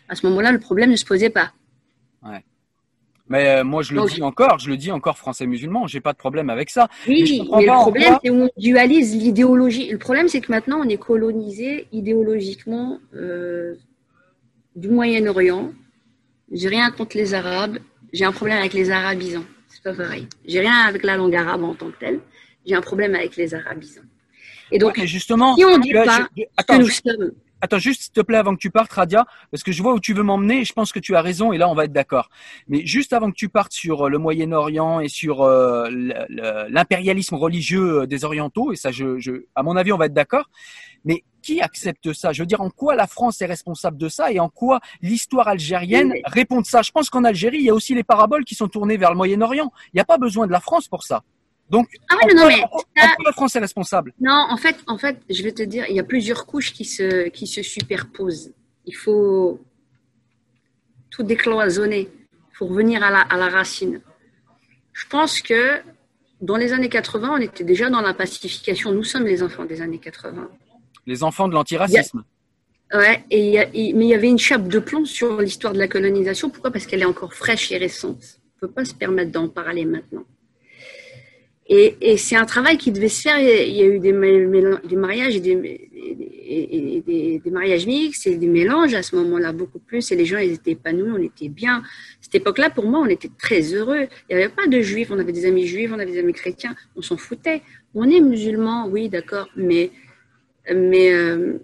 [0.09, 1.52] À ce moment-là, le problème ne se posait pas.
[2.22, 2.42] Ouais.
[3.29, 6.14] Mais euh, moi, je le dis encore, je le dis encore français musulman, j'ai pas
[6.14, 6.88] de problème avec ça.
[7.07, 9.90] Oui, mais, le problème, c'est qu'on dualise l'idéologie.
[9.90, 13.74] Le problème, c'est que maintenant, on est colonisé idéologiquement euh,
[14.74, 15.70] du Moyen-Orient.
[16.50, 17.76] J'ai rien contre les Arabes,
[18.14, 19.44] j'ai un problème avec les Arabisants
[19.87, 20.29] pas pareil.
[20.46, 22.20] J'ai rien avec la langue arabe en tant que telle.
[22.66, 24.03] J'ai un problème avec les arabisants.
[24.72, 26.29] Et donc, justement, si on dit pas
[26.66, 29.72] que nous sommes Attends, juste s'il te plaît avant que tu partes, Radia, parce que
[29.72, 31.70] je vois où tu veux m'emmener et je pense que tu as raison et là
[31.70, 32.29] on va être d'accord.
[32.68, 35.88] Mais juste avant que tu partes sur euh, le Moyen-Orient et sur euh,
[36.68, 40.12] l'impérialisme religieux euh, des Orientaux, et ça, je, je, à mon avis, on va être
[40.12, 40.51] d'accord.
[41.07, 42.33] Mais qui accepte ça?
[42.33, 45.47] Je veux dire, en quoi la France est responsable de ça et en quoi l'histoire
[45.47, 46.83] algérienne répond de ça?
[46.83, 49.17] Je pense qu'en Algérie, il y a aussi les paraboles qui sont tournées vers le
[49.17, 49.71] Moyen-Orient.
[49.89, 51.23] Il n'y a pas besoin de la France pour ça.
[51.71, 52.63] Donc, ah non, mais
[53.25, 54.13] la France est responsable?
[54.21, 56.85] Non, en fait, en fait, je vais te dire, il y a plusieurs couches qui
[56.85, 58.53] se, qui se superposent.
[58.85, 59.61] Il faut
[61.11, 62.09] tout décloisonner.
[62.33, 64.01] Il faut revenir à la, à la racine.
[64.93, 65.81] Je pense que
[66.41, 68.93] dans les années 80, on était déjà dans la pacification.
[68.93, 70.49] Nous sommes les enfants des années 80.
[71.07, 72.25] Les enfants de l'antiracisme.
[72.95, 73.59] Ouais, et,
[73.95, 76.51] mais il y avait une chape de plomb sur l'histoire de la colonisation.
[76.51, 76.71] Pourquoi?
[76.71, 78.38] Parce qu'elle est encore fraîche et récente.
[78.62, 80.25] On ne peut pas se permettre d'en parler maintenant.
[81.69, 83.40] Et, c'est un travail qui devait se faire.
[83.40, 89.03] Il y a eu des, mariages et des, des, mariages mixtes et des mélanges à
[89.03, 90.12] ce moment-là, beaucoup plus.
[90.12, 91.83] Et les gens, ils étaient épanouis, on était bien.
[92.21, 94.07] Cette époque-là, pour moi, on était très heureux.
[94.31, 96.35] Il n'y avait pas de juifs, on avait des amis juifs, on avait des amis
[96.35, 97.62] chrétiens, on s'en foutait.
[97.97, 99.90] On est musulmans, oui, d'accord, mais,
[100.74, 101.59] mais euh,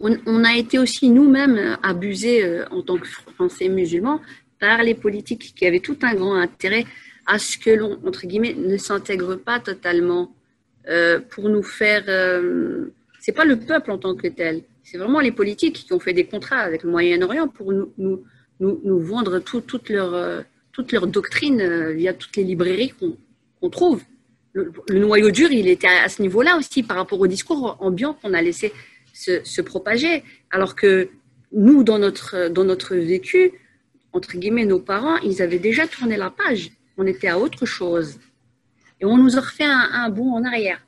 [0.00, 4.20] on, a été aussi nous-mêmes abusés euh, en tant que Français musulmans
[4.60, 6.84] par les politiques qui avaient tout un grand intérêt
[7.26, 10.34] à ce que l'on, entre guillemets, ne s'intègre pas totalement
[10.88, 12.04] euh, pour nous faire.
[12.08, 16.00] Euh, c'est pas le peuple en tant que tel, C'est vraiment les politiques qui ont
[16.00, 18.22] fait des contrats avec le Moyen-Orient pour nous, nous,
[18.60, 22.92] nous, vendre toute, leur, toute leur doctrine via toutes les librairies
[23.60, 24.02] qu'on trouve.
[24.54, 28.32] Le, noyau dur, il était à, ce niveau-là aussi par rapport au discours ambiant qu'on
[28.32, 28.72] a laissé
[29.12, 30.22] se, propager.
[30.50, 31.10] Alors que
[31.52, 33.52] nous, dans notre, dans notre vécu,
[34.12, 36.70] entre guillemets, nos parents, ils avaient déjà tourné la page.
[36.96, 38.20] On était à autre chose.
[39.00, 40.80] Et on nous a refait un, bond en arrière.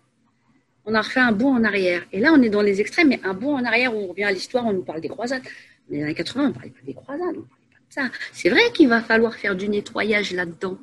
[0.84, 2.02] On a refait un bond en arrière.
[2.12, 4.32] Et là, on est dans les extrêmes, mais un bond en arrière on revient à
[4.32, 5.42] l'histoire, on nous parle des croisades.
[5.88, 8.10] Mais dans les années 80, on ne parlait pas des croisades, on parlait pas de
[8.12, 8.18] ça.
[8.32, 10.78] C'est vrai qu'il va falloir faire du nettoyage là-dedans,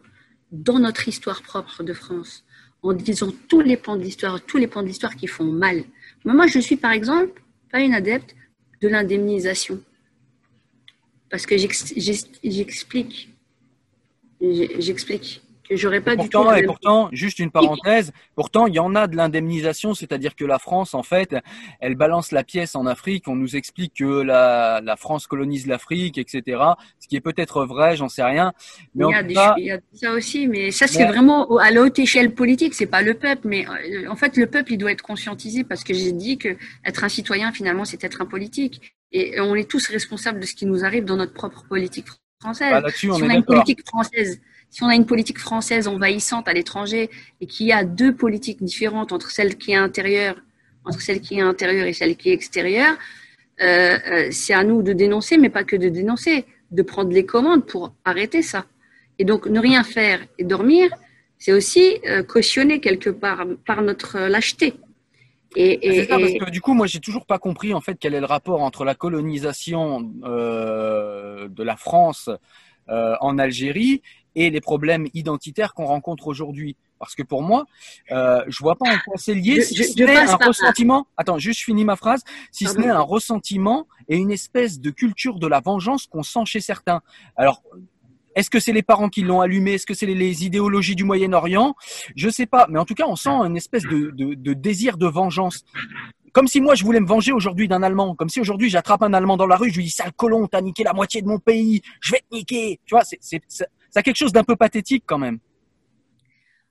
[0.52, 2.44] dans notre histoire propre de France,
[2.84, 5.84] en disant tous les pans de l'histoire, tous les pans de l'histoire qui font mal.
[6.26, 7.42] moi, je suis, par exemple,
[7.72, 8.36] pas une adepte
[8.82, 9.82] de l'indemnisation.
[11.30, 13.30] Parce que j'explique,
[14.42, 16.52] j'explique que j'aurais pas du tout.
[16.56, 20.60] Et pourtant, juste une parenthèse, pourtant il y en a de l'indemnisation, c'est-à-dire que la
[20.60, 21.36] France, en fait,
[21.80, 23.28] elle balance la pièce en Afrique.
[23.28, 26.62] On nous explique que la, la France colonise l'Afrique, etc.
[27.00, 28.54] Ce qui est peut-être vrai, j'en sais rien.
[28.96, 31.82] Mais il, y a il y a ça aussi, mais ça c'est vraiment à la
[31.82, 32.74] haute échelle politique.
[32.74, 35.84] C'est pas le peuple, mais euh, en fait le peuple il doit être conscientisé parce
[35.84, 38.94] que j'ai dit que être un citoyen finalement c'est être un politique.
[39.12, 42.08] Et on est tous responsables de ce qui nous arrive dans notre propre politique
[42.42, 42.72] française.
[42.72, 44.42] Bah, si on, on a une politique française
[44.74, 48.64] si on a une politique française envahissante à l'étranger et qu'il y a deux politiques
[48.64, 50.36] différentes entre celle qui est intérieure,
[50.84, 52.96] entre celle qui est intérieure et celle qui est extérieure,
[53.62, 57.24] euh, euh, c'est à nous de dénoncer, mais pas que de dénoncer, de prendre les
[57.24, 58.66] commandes pour arrêter ça.
[59.20, 60.90] Et donc ne rien faire et dormir,
[61.38, 64.74] c'est aussi euh, cautionner quelque part par notre lâcheté.
[65.56, 68.16] Et, et, ça, parce que du coup, moi, j'ai toujours pas compris en fait quel
[68.16, 72.32] est le rapport entre la colonisation de la France
[72.88, 74.02] en Algérie
[74.36, 76.76] et les problèmes identitaires qu'on rencontre aujourd'hui.
[77.00, 77.66] Parce que pour moi,
[78.12, 81.08] euh, je vois pas en quoi c'est lié, si ce n'est un ressentiment.
[81.18, 82.24] Attends, juste je finis ma phrase.
[82.52, 86.46] Si ce n'est un ressentiment et une espèce de culture de la vengeance qu'on sent
[86.46, 87.02] chez certains.
[87.36, 87.62] Alors,
[88.36, 89.74] est-ce que c'est les parents qui l'ont allumé?
[89.74, 91.76] Est-ce que c'est les idéologies du Moyen-Orient?
[92.16, 94.98] Je sais pas, mais en tout cas, on sent une espèce de, de, de désir
[94.98, 95.66] de vengeance
[96.34, 99.14] comme si moi je voulais me venger aujourd'hui d'un Allemand, comme si aujourd'hui j'attrape un
[99.14, 101.38] Allemand dans la rue, je lui dis sale colon, t'as niqué la moitié de mon
[101.38, 102.80] pays, je vais te niquer.
[102.86, 103.44] Tu vois, c'est,
[103.94, 105.38] ça a quelque chose d'un peu pathétique quand même.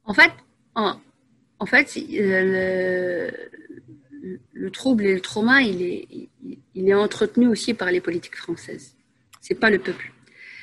[0.04, 0.32] En fait,
[0.74, 3.30] en, fait, le,
[4.52, 6.08] le, trouble et le trauma, il est,
[6.74, 8.96] il est entretenu aussi par les politiques françaises.
[9.40, 10.12] C'est pas le peuple.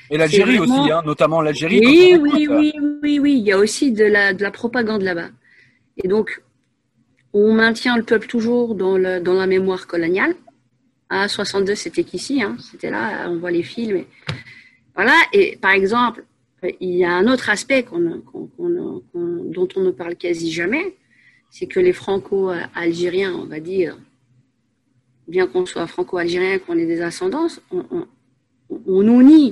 [0.09, 1.79] Et l'Algérie aussi, hein, notamment l'Algérie.
[1.79, 3.37] Oui, oui, oui, oui, oui.
[3.37, 5.29] Il y a aussi de la, de la propagande là-bas.
[6.03, 6.41] Et donc,
[7.31, 10.35] on maintient le peuple toujours dans, le, dans la mémoire coloniale.
[11.09, 14.03] À 62, c'était qu'ici, hein, c'était là, on voit les films.
[14.93, 15.15] voilà.
[15.31, 16.25] Et par exemple,
[16.79, 20.95] il y a un autre aspect dont on ne parle quasi jamais,
[21.49, 23.97] c'est que les franco-algériens, on va dire,
[25.27, 28.05] bien qu'on soit franco-algérien, qu'on ait des ascendances, on,
[28.69, 29.51] nous nie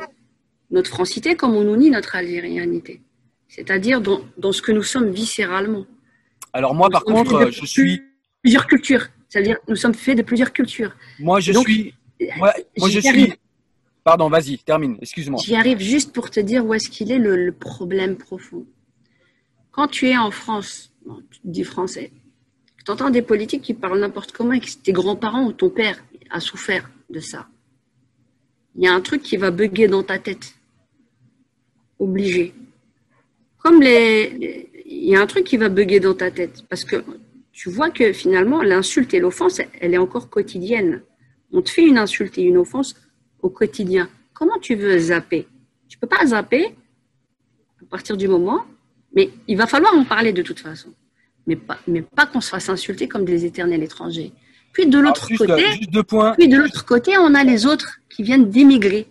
[0.70, 3.02] notre francité comme on nous nie notre algérianité.
[3.48, 5.86] C'est-à-dire dans, ce que nous sommes viscéralement.
[6.54, 8.02] Alors moi, par contre, je suis...
[8.44, 9.08] Plusieurs cultures.
[9.30, 10.94] C'est-à-dire nous sommes faits de plusieurs cultures.
[11.20, 11.94] Moi, je suis...
[12.38, 12.54] moi
[12.90, 13.34] je suis
[14.08, 15.42] Pardon, vas-y, termine, excuse-moi.
[15.44, 18.66] J'y arrive juste pour te dire où est-ce qu'il est le, problème profond.
[19.72, 20.94] Quand tu es en France,
[21.30, 22.14] tu dis français,
[22.86, 26.02] tu entends des politiques qui parlent n'importe comment et que tes grands-parents ou ton père
[26.30, 27.50] a souffert de ça.
[28.78, 30.56] Il y a un truc qui va bugger dans ta tête.
[32.00, 32.54] Obligé.
[33.58, 37.04] Comme les, il y a un truc qui va bugger dans ta tête parce que
[37.52, 41.02] tu vois que finalement l'insulte et l'offense, elle est encore quotidienne.
[41.52, 42.96] On te fait une insulte et une offense
[43.42, 44.10] au quotidien.
[44.34, 45.48] Comment tu veux zapper?
[45.88, 46.76] Tu peux pas zapper
[47.82, 48.66] à partir du moment,
[49.16, 50.90] mais il va falloir en parler de toute façon.
[51.46, 54.34] Mais pas, mais pas qu'on se fasse insulter comme des éternels étrangers.
[54.74, 55.64] Puis de l'autre côté,
[56.38, 59.08] puis de l'autre côté, on a les autres qui viennent d'émigrer,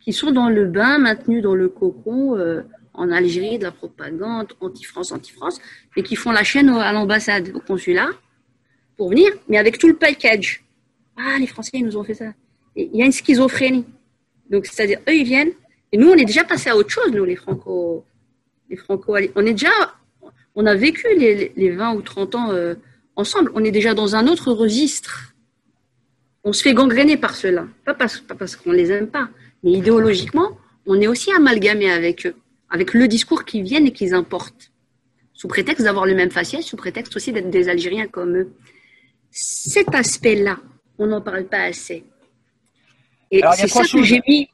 [0.00, 2.62] qui sont dans le bain, maintenus dans le cocon euh,
[2.94, 5.60] en Algérie, de la propagande anti-France, anti-France,
[5.96, 8.08] et qui font la chaîne à l'ambassade, au consulat,
[8.96, 10.64] pour venir, mais avec tout le package.
[11.18, 12.32] Ah, les Français, ils nous ont fait ça
[12.76, 13.84] il y a une schizophrénie.
[14.50, 15.52] Donc, c'est-à-dire, eux, ils viennent,
[15.92, 18.04] et nous, on est déjà passé à autre chose, nous, les Franco,
[18.68, 19.70] les Franco, on est déjà,
[20.54, 22.74] on a vécu les, les 20 ou 30 ans euh,
[23.14, 23.50] ensemble.
[23.54, 25.34] On est déjà dans un autre registre.
[26.44, 27.66] On se fait gangréner par cela.
[27.84, 29.28] Pas parce, pas parce qu'on les aime pas,
[29.64, 32.36] mais idéologiquement, on est aussi amalgamé avec eux,
[32.70, 34.70] avec le discours qu'ils viennent et qu'ils importent.
[35.32, 38.52] Sous prétexte d'avoir le même faciès, sous prétexte aussi d'être des Algériens comme eux.
[39.30, 40.58] Cet aspect-là,
[40.98, 42.04] on n'en parle pas assez.
[43.30, 44.48] Et c'est ça que j'ai mis.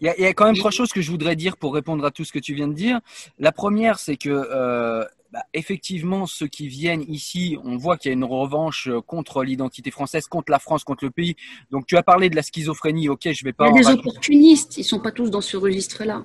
[0.00, 2.24] Il y, a, quand même trois choses que je voudrais dire pour répondre à tout
[2.24, 3.00] ce que tu viens de dire.
[3.38, 8.12] La première, c'est que euh, bah, effectivement, ceux qui viennent ici, on voit qu'il y
[8.12, 11.36] a une revanche euh, contre l'identité française, contre la France, contre le pays.
[11.70, 13.08] Donc, tu as parlé de la schizophrénie.
[13.08, 13.68] Ok, je vais pas.
[13.68, 14.76] Il y a des opportunistes.
[14.76, 16.24] Ils sont pas tous dans ce registre-là.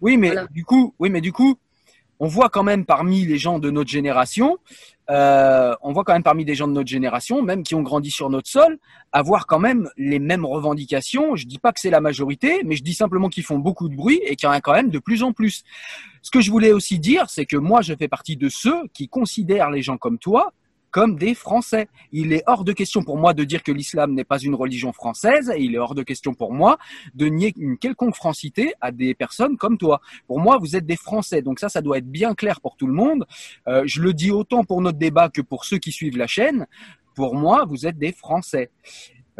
[0.00, 1.58] Oui, mais du coup, oui, mais du coup,
[2.20, 4.58] on voit quand même parmi les gens de notre génération,
[5.08, 8.10] euh, on voit quand même parmi des gens de notre génération, même qui ont grandi
[8.10, 8.78] sur notre sol,
[9.12, 11.36] avoir quand même les mêmes revendications.
[11.36, 13.94] Je dis pas que c'est la majorité, mais je dis simplement qu'ils font beaucoup de
[13.94, 15.62] bruit et qu'il y en a quand même de plus en plus.
[16.22, 19.08] Ce que je voulais aussi dire, c'est que moi, je fais partie de ceux qui
[19.08, 20.52] considèrent les gens comme toi
[20.96, 21.88] comme des Français.
[22.10, 24.94] Il est hors de question pour moi de dire que l'islam n'est pas une religion
[24.94, 26.78] française et il est hors de question pour moi
[27.14, 30.00] de nier une quelconque francité à des personnes comme toi.
[30.26, 32.86] Pour moi, vous êtes des Français, donc ça, ça doit être bien clair pour tout
[32.86, 33.26] le monde.
[33.68, 36.66] Euh, je le dis autant pour notre débat que pour ceux qui suivent la chaîne.
[37.14, 38.70] Pour moi, vous êtes des Français.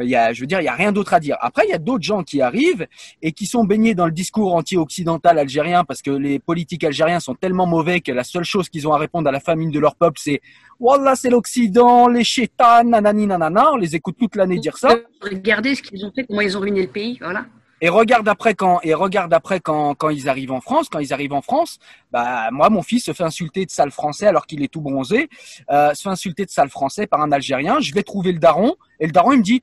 [0.00, 1.36] Il y a, je veux dire, il y a rien d'autre à dire.
[1.40, 2.86] Après, il y a d'autres gens qui arrivent
[3.22, 7.34] et qui sont baignés dans le discours anti-occidental algérien parce que les politiques algériens sont
[7.34, 9.96] tellement mauvais que la seule chose qu'ils ont à répondre à la famine de leur
[9.96, 10.40] peuple, c'est
[10.78, 13.72] Wallah, c'est l'Occident, les chétans, nanani, nanana.
[13.72, 14.96] On les écoute toute l'année dire ça.
[15.22, 17.46] Regardez ce qu'ils ont fait, comment ils ont ruiné le pays, voilà.
[17.82, 21.12] Et regarde après quand et regarde après quand quand ils arrivent en France, quand ils
[21.12, 21.78] arrivent en France,
[22.10, 25.28] bah moi mon fils se fait insulter de sale français alors qu'il est tout bronzé,
[25.70, 27.78] euh, se fait insulter de sale français par un Algérien.
[27.80, 29.62] Je vais trouver le daron et le daron il me dit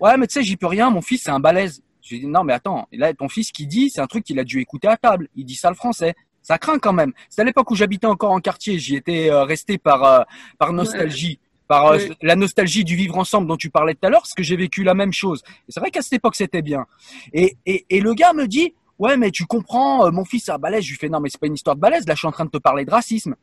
[0.00, 1.82] Ouais, mais tu sais, j'y peux rien, mon fils, c'est un balèze.
[2.02, 4.24] Je lui dis, non, mais attends, et là, ton fils qui dit, c'est un truc
[4.24, 5.28] qu'il a dû écouter à table.
[5.34, 6.14] Il dit ça le français.
[6.42, 7.12] Ça craint quand même.
[7.28, 8.78] C'est à l'époque où j'habitais encore en quartier.
[8.78, 10.22] J'y étais euh, resté par, euh,
[10.58, 11.40] par nostalgie.
[11.66, 14.44] Par euh, la nostalgie du vivre ensemble dont tu parlais tout à l'heure, parce que
[14.44, 15.42] j'ai vécu la même chose.
[15.68, 16.86] Et c'est vrai qu'à cette époque, c'était bien.
[17.32, 20.58] Et, et, et le gars me dit, ouais, mais tu comprends, mon fils, c'est un
[20.58, 20.84] balèze.
[20.84, 22.06] Je lui fais, non, mais c'est pas une histoire de balèze.
[22.06, 23.34] Là, je suis en train de te parler de racisme.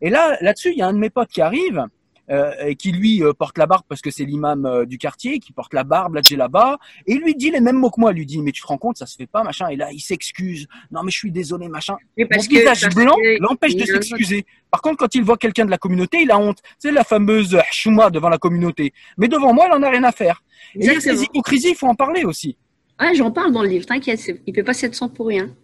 [0.00, 1.86] Et là, là-dessus, il y a un de mes potes qui arrive
[2.30, 5.38] euh, et qui lui euh, porte la barbe parce que c'est l'imam euh, du quartier,
[5.38, 8.26] qui porte la barbe, là là-bas, et lui dit les mêmes mots que moi, lui
[8.26, 10.66] dit mais tu te rends compte ça se fait pas machin, et là il s'excuse,
[10.90, 11.96] non mais je suis désolé machin.
[12.18, 14.44] Mon visage blanc l'empêche de s'excuser.
[14.70, 16.58] Par contre quand il voit quelqu'un de la communauté, il a honte.
[16.78, 20.12] C'est la fameuse chouma devant la communauté, mais devant moi il en a rien à
[20.12, 20.42] faire.
[20.74, 22.56] Et il y a ces hypocrisies, il faut en parler aussi.
[23.00, 25.54] Ouais, j'en parle dans le livre, t'inquiète, il fait pas 700 pour rien.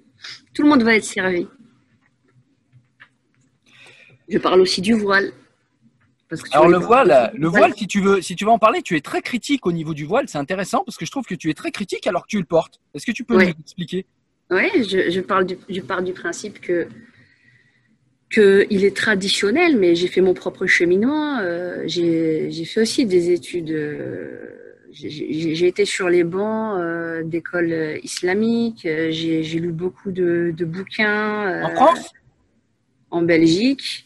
[0.55, 1.47] Tout le monde va être servi.
[4.29, 5.33] Je parle aussi du voile.
[6.53, 9.01] Alors le voile, le voile, si tu veux, si tu veux en parler, tu es
[9.01, 10.27] très critique au niveau du voile.
[10.29, 12.45] C'est intéressant parce que je trouve que tu es très critique alors que tu le
[12.45, 12.81] portes.
[12.95, 14.07] Est-ce que tu peux nous expliquer?
[14.51, 16.89] Oui, je, parle du, je pars du principe que
[18.31, 21.39] que il est traditionnel, mais j'ai fait mon propre cheminement.
[21.39, 23.71] Euh, j'ai fait aussi des études.
[23.71, 24.51] Euh,
[24.91, 28.87] j'ai été sur les bancs euh, d'écoles islamiques.
[29.11, 31.65] J'ai lu beaucoup de, de bouquins.
[31.65, 32.13] en France?
[33.11, 34.04] En Belgique.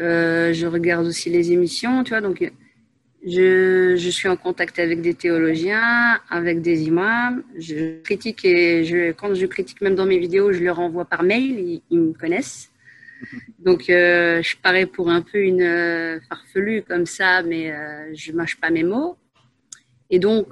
[0.00, 2.20] Euh, je regarde aussi les émissions, tu vois.
[2.20, 2.50] Donc,
[3.26, 7.42] je, je, suis en contact avec des théologiens, avec des imams.
[7.58, 11.22] Je critique et je, quand je critique même dans mes vidéos, je leur envoie par
[11.22, 11.82] mail.
[11.90, 12.70] Ils, me connaissent.
[13.58, 17.72] Donc, euh, je parais pour un peu une euh, farfelue comme ça, mais
[18.14, 19.16] je mâche pas mes mots.
[20.08, 20.48] Et donc,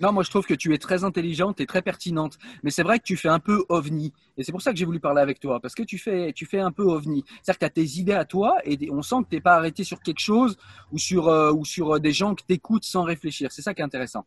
[0.00, 2.38] non, moi je trouve que tu es très intelligente et très pertinente.
[2.62, 4.12] Mais c'est vrai que tu fais un peu ovni.
[4.36, 5.60] Et c'est pour ça que j'ai voulu parler avec toi.
[5.60, 7.24] Parce que tu fais, tu fais un peu ovni.
[7.42, 9.54] C'est-à-dire que tu as tes idées à toi et on sent que tu n'es pas
[9.54, 10.56] arrêté sur quelque chose
[10.92, 13.52] ou sur, euh, ou sur euh, des gens que tu écoutes sans réfléchir.
[13.52, 14.24] C'est ça qui est intéressant.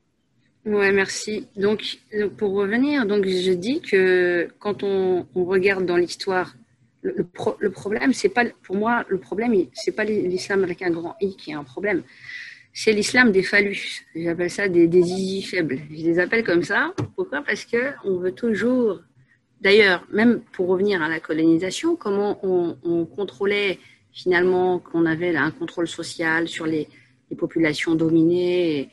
[0.66, 1.48] Ouais, merci.
[1.56, 1.98] Donc,
[2.38, 6.54] pour revenir, donc je dis que quand on, regarde dans l'histoire,
[7.02, 7.24] le,
[7.72, 11.50] problème, c'est pas, pour moi, le problème, c'est pas l'islam avec un grand I qui
[11.50, 12.04] est un problème
[12.74, 14.06] c'est l'islam des phallus.
[14.16, 15.80] J'appelle ça des, des faibles.
[15.90, 16.94] Je les appelle comme ça.
[17.16, 17.42] Pourquoi?
[17.42, 19.02] Parce que on veut toujours.
[19.60, 23.78] D'ailleurs, même pour revenir à la colonisation, comment on, contrôlait
[24.12, 26.88] finalement qu'on avait un contrôle social sur les,
[27.38, 28.90] populations dominées.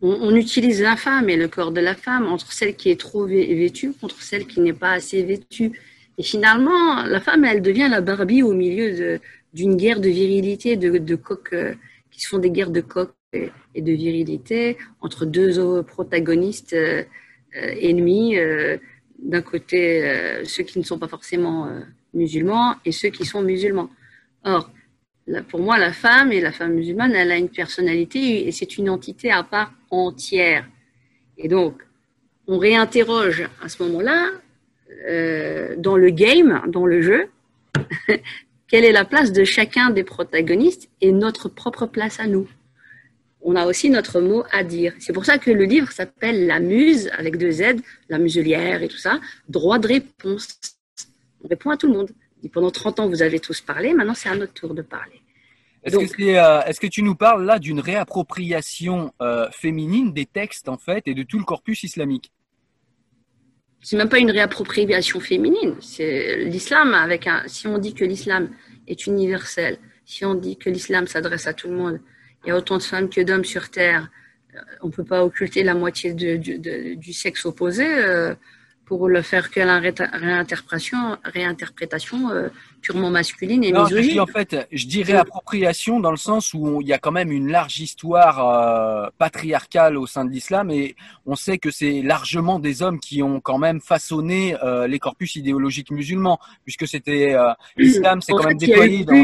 [0.00, 3.26] On, utilise la femme et le corps de la femme entre celle qui est trop
[3.26, 5.78] vêtue contre celle qui n'est pas assez vêtue.
[6.16, 9.20] Et finalement, la femme, elle devient la Barbie au milieu
[9.52, 11.18] d'une guerre de virilité, de, de
[11.52, 11.74] euh,
[12.10, 17.02] qui se font des guerres de coq et de virilité entre deux protagonistes euh,
[17.56, 18.38] euh, ennemis.
[18.38, 18.76] Euh,
[19.18, 21.70] d'un côté, ceux qui ne sont pas forcément
[22.12, 23.88] musulmans et ceux qui sont musulmans.
[24.42, 24.68] Or,
[25.48, 28.90] pour moi, la femme et la femme musulmane, elle a une personnalité et c'est une
[28.90, 30.66] entité à part entière.
[31.38, 31.80] Et donc,
[32.48, 34.30] on réinterroge à ce moment-là,
[35.76, 37.28] dans le game, dans le jeu,
[38.66, 42.48] quelle est la place de chacun des protagonistes et notre propre place à nous
[43.44, 44.94] on a aussi notre mot à dire.
[44.98, 47.76] C'est pour ça que le livre s'appelle La Muse, avec deux Z,
[48.08, 50.60] la muselière et tout ça, droit de réponse.
[51.44, 52.10] On répond à tout le monde.
[52.44, 55.20] Et pendant 30 ans, vous avez tous parlé, maintenant c'est à notre tour de parler.
[55.84, 60.68] Est-ce que, euh, est, que, tu nous parles là d'une réappropriation euh, féminine des textes
[60.68, 62.32] en fait et de tout le corpus islamique?
[63.80, 65.74] C'est même pas une réappropriation féminine.
[65.80, 67.42] C'est l'islam avec un.
[67.48, 68.50] Si on dit que l'islam
[68.86, 72.00] est universel, si on dit que l'islam s'adresse à tout le monde,
[72.44, 74.10] il y a autant de femmes que d'hommes sur terre.
[74.54, 76.36] Euh, on peut pas occulter la moitié de,
[76.94, 77.86] du sexe opposé.
[77.86, 78.34] Euh,
[78.84, 82.48] pour le faire que la réinterprétation, réinterprétation euh,
[82.82, 84.20] purement masculine et misogyne.
[84.20, 87.50] en fait, je dirais appropriation dans le sens où il y a quand même une
[87.50, 92.82] large histoire euh, patriarcale au sein de l'islam et on sait que c'est largement des
[92.82, 97.34] hommes qui ont quand même façonné euh, les corpus idéologiques musulmans, puisque c'était
[97.76, 99.22] l'islam, c'est quand même déployé dans...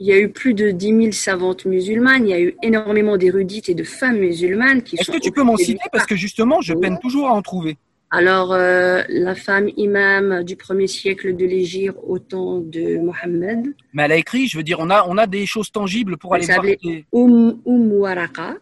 [0.00, 3.16] Il y a eu plus de 10 000 savantes musulmanes, il y a eu énormément
[3.16, 5.80] d'érudites et de femmes musulmanes qui Est-ce que tu peux m'en citer?
[5.92, 7.76] Parce que justement, je peine toujours à en trouver.
[8.10, 13.74] Alors, euh, la femme imam du premier siècle de l'Égypte au temps de Mohammed.
[13.92, 16.34] Mais elle a écrit, je veux dire, on a, on a des choses tangibles pour
[16.34, 16.64] aller voir.
[17.12, 18.56] Oum Waraka.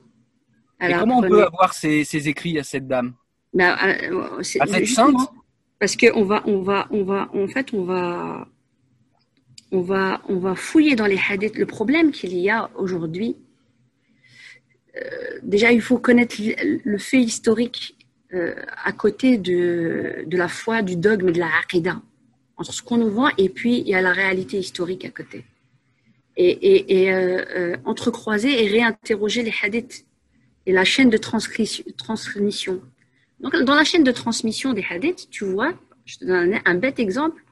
[0.81, 3.15] Et comment on peut avoir ces, ces, écrits à cette dame?
[3.55, 3.77] Ben,
[4.11, 5.17] euh, À cette sainte?
[5.79, 8.49] Parce qu'on va, on va, on va, en fait, on va,
[9.73, 11.57] on va, on va fouiller dans les hadiths.
[11.57, 13.37] Le problème qu'il y a aujourd'hui,
[14.97, 15.01] euh,
[15.43, 17.97] déjà, il faut connaître le fait historique
[18.35, 18.55] euh,
[18.85, 22.01] à côté de, de, la foi, du dogme de la aqidah,
[22.57, 25.45] entre ce qu'on nous vend et puis il y a la réalité historique à côté.
[26.37, 30.07] Et, et, et euh, euh entrecroiser et réinterroger les hadiths
[30.67, 32.81] et la chaîne de transmission.
[33.41, 35.73] Donc, dans la chaîne de transmission des hadiths, tu vois,
[36.05, 37.45] je te donne un, bête exemple,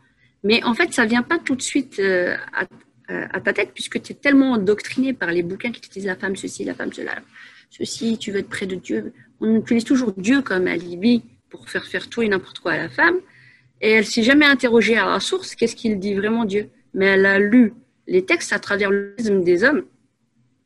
[0.45, 2.67] mais en fait, ça vient pas tout de suite euh, à,
[3.09, 6.17] à, ta tête puisque tu es tellement endoctriné par les bouquins qui te disent la
[6.17, 7.17] femme ceci, la femme cela,
[7.71, 11.87] ceci, tu veux être près de Dieu, on utilise toujours Dieu comme alibi pour faire
[11.87, 13.17] faire tout et n'importe quoi à la femme.
[13.81, 16.69] Et elle s'est jamais interrogée à la source, qu'est-ce qu'il dit vraiment Dieu?
[16.95, 17.75] Mais elle a lu
[18.07, 19.85] les textes à travers le des hommes.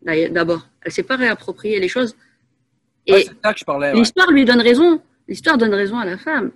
[0.02, 2.16] D'abord, elle s'est pas réapproprié les choses.
[3.06, 3.28] Et
[3.94, 5.00] l'histoire lui donne raison.
[5.26, 6.50] L'histoire donne raison à la femme.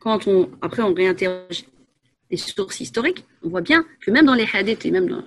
[0.00, 1.64] Quand on, après, on réinterroge
[2.36, 5.24] sources historiques, on voit bien que même dans les hadiths et même dans,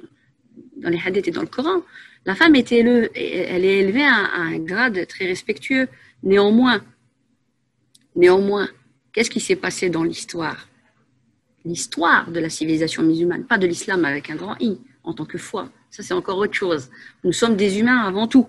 [0.78, 1.82] dans les hadiths et dans le Coran,
[2.26, 5.88] la femme est élevée, elle est élevée à, un grade très respectueux.
[6.24, 6.82] Néanmoins,
[8.16, 8.68] néanmoins,
[9.14, 10.68] qu'est-ce qui s'est passé dans l'histoire?
[11.66, 15.38] L'histoire de la civilisation musulmane, pas de l'islam avec un grand I, en tant que
[15.38, 15.70] foi.
[15.90, 16.90] Ça, c'est encore autre chose.
[17.24, 18.48] Nous sommes des humains avant tout.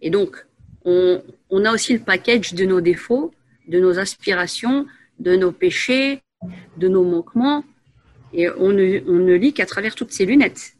[0.00, 0.46] Et donc,
[0.84, 3.32] on, a aussi le package de nos défauts,
[3.66, 4.86] de nos aspirations,
[5.18, 6.20] de nos péchés,
[6.76, 7.64] de nos manquements.
[8.32, 10.74] Et on ne lit qu'à travers toutes ces lunettes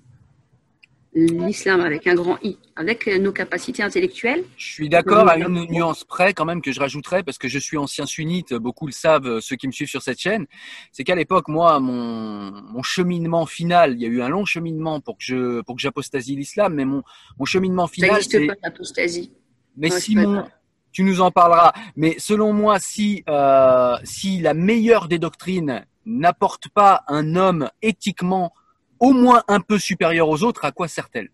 [1.15, 4.45] l'islam avec un grand I, avec nos capacités intellectuelles.
[4.57, 7.59] Je suis d'accord à une nuance près quand même que je rajouterais parce que je
[7.59, 10.47] suis ancien sunnite, beaucoup le savent ceux qui me suivent sur cette chaîne,
[10.93, 15.01] c'est qu'à l'époque moi mon, mon cheminement final, il y a eu un long cheminement
[15.01, 17.03] pour que je pour que j'apostasie l'islam, mais mon,
[17.39, 18.11] mon cheminement final.
[18.11, 19.33] Ça n'existe pas l'apostasie.
[19.77, 20.45] Mais Simon,
[20.93, 21.73] tu nous en parleras.
[21.97, 28.53] Mais selon moi, si euh, si la meilleure des doctrines n'apporte pas un homme éthiquement
[28.99, 31.31] au moins un peu supérieure aux autres, à quoi sert-elle?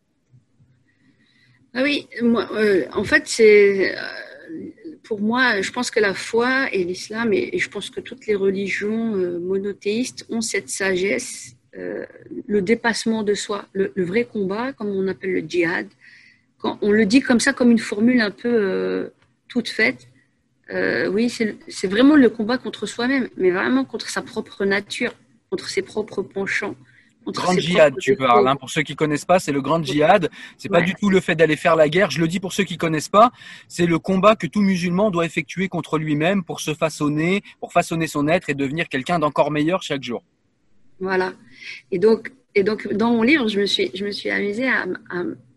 [1.72, 4.01] Ah oui, euh, en fait, c'est euh,
[5.03, 8.35] pour moi, je pense que la foi et l'islam, et, je pense que toutes les
[8.35, 11.57] religions euh, monothéistes ont cette sagesse,
[12.47, 15.89] le dépassement de soi, le, vrai combat, comme on appelle le djihad.
[16.59, 19.11] Quand on le dit comme ça, comme une formule un peu
[19.49, 20.07] toute faite.
[20.71, 25.12] Oui, c'est vraiment le combat contre soi-même, mais vraiment contre sa propre nature,
[25.51, 26.75] contre ses propres penchants.
[27.27, 28.47] Grand djihad, tu parles.
[28.47, 28.57] Hein.
[28.57, 30.31] Pour ceux qui connaissent pas, c'est le grand djihad.
[30.59, 32.11] C'est pas du tout le fait d'aller faire la guerre.
[32.11, 33.33] Je le dis pour ceux qui connaissent pas.
[33.69, 38.07] C'est le combat que tout musulman doit effectuer contre lui-même pour se façonner, pour façonner
[38.07, 40.23] son être et devenir quelqu'un d'encore meilleur chaque jour.
[41.01, 41.33] Voilà.
[41.91, 44.85] Et donc, et donc, dans mon livre, je me suis, je me suis amusée à,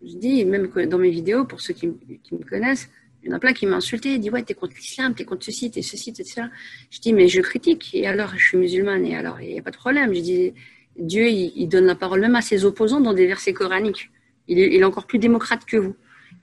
[0.02, 1.90] je dis, même que dans mes vidéos, pour ceux qui,
[2.24, 2.90] qui me connaissent,
[3.22, 5.44] il y en a plein qui insulté, ils disent ouais, t'es contre l'islam, t'es contre
[5.44, 6.50] ceci, t'es ceci, t'es cela.
[6.90, 9.62] Je dis mais je critique et alors je suis musulmane et alors il n'y a
[9.62, 10.14] pas de problème.
[10.14, 10.52] Je dis
[10.98, 14.10] Dieu, il, donne la parole même à ses opposants dans des versets coraniques.
[14.48, 15.94] Il est, encore plus démocrate que vous.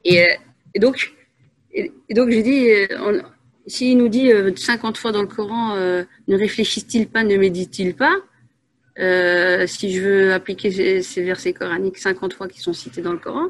[0.04, 0.28] Et, euh,
[0.80, 1.14] donc,
[2.12, 3.22] donc j'ai dit, euh,
[3.68, 8.16] s'il nous dit 50 euh, fois dans le Coran, ne réfléchit-il pas, ne médite-t-il pas
[9.68, 13.48] Si je veux appliquer ces, versets coraniques 50 fois qui sont cités dans le Coran,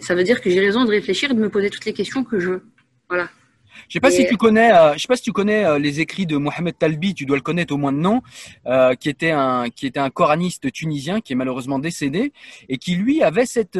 [0.00, 2.24] ça veut dire que j'ai raison de réfléchir et de me poser toutes les questions
[2.24, 2.62] que je veux.
[3.08, 3.28] Voilà.
[3.88, 6.00] Je sais pas si tu connais, euh, je sais pas si tu connais euh, les
[6.00, 8.22] écrits de Mohamed Talbi, tu dois le connaître au moins de nom,
[8.66, 12.32] euh, qui était un qui était un coraniste tunisien qui est malheureusement décédé
[12.68, 13.78] et qui lui avait cette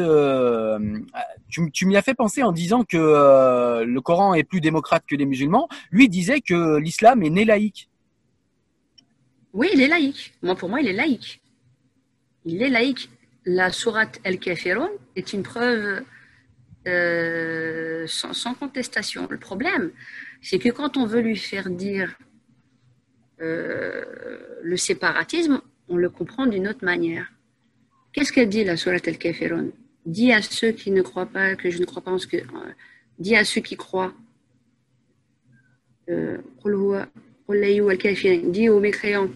[1.49, 5.15] tu, tu m'y as fait penser en disant que le Coran est plus démocrate que
[5.15, 5.67] les musulmans.
[5.91, 7.89] Lui disait que l'islam est né laïque.
[9.53, 10.33] Oui, il est laïque.
[10.41, 11.41] Moi pour moi, il est laïque.
[12.45, 13.09] Il est laïque.
[13.45, 16.01] La sourate El-Kafirun est une preuve
[16.87, 19.27] euh, sans, contestation.
[19.29, 19.91] Le problème,
[20.41, 22.17] c'est que quand on veut lui faire dire
[23.37, 27.31] le séparatisme, on le comprend d'une autre manière.
[28.13, 29.67] Qu'est-ce qu'elle dit la Surat al-Kafirun
[30.05, 32.37] Dis à ceux qui ne croient pas que je ne crois pas en ce que.
[33.19, 34.13] dis à ceux qui croient.
[36.09, 36.37] Euh,
[38.43, 39.29] dis aux mécréants.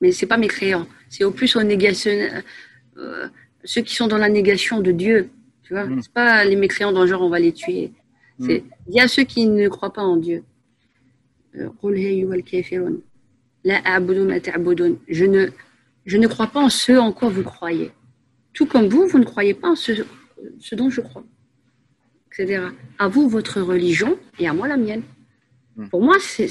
[0.00, 2.44] Mais c'est pas mécréants, c'est au plus aux négationnistes,
[2.98, 3.28] euh,
[3.66, 5.28] ceux qui sont dans la négation de Dieu.
[5.62, 6.02] Tu vois, mm.
[6.02, 7.92] c'est pas les mécréants dans le genre on va les tuer.
[8.40, 8.70] C'est mm.
[8.88, 10.44] dis à ceux qui ne croient pas en Dieu.
[11.56, 11.68] Euh,
[15.08, 15.46] je ne,
[16.06, 17.90] je ne crois pas en ce en quoi vous croyez.
[18.52, 19.92] Tout comme vous, vous ne croyez pas en ce,
[20.58, 21.24] ce dont je crois.
[22.32, 22.62] Etc.
[22.98, 25.02] À vous, votre religion, et à moi, la mienne.
[25.76, 25.88] Hmm.
[25.88, 26.48] Pour moi, c'est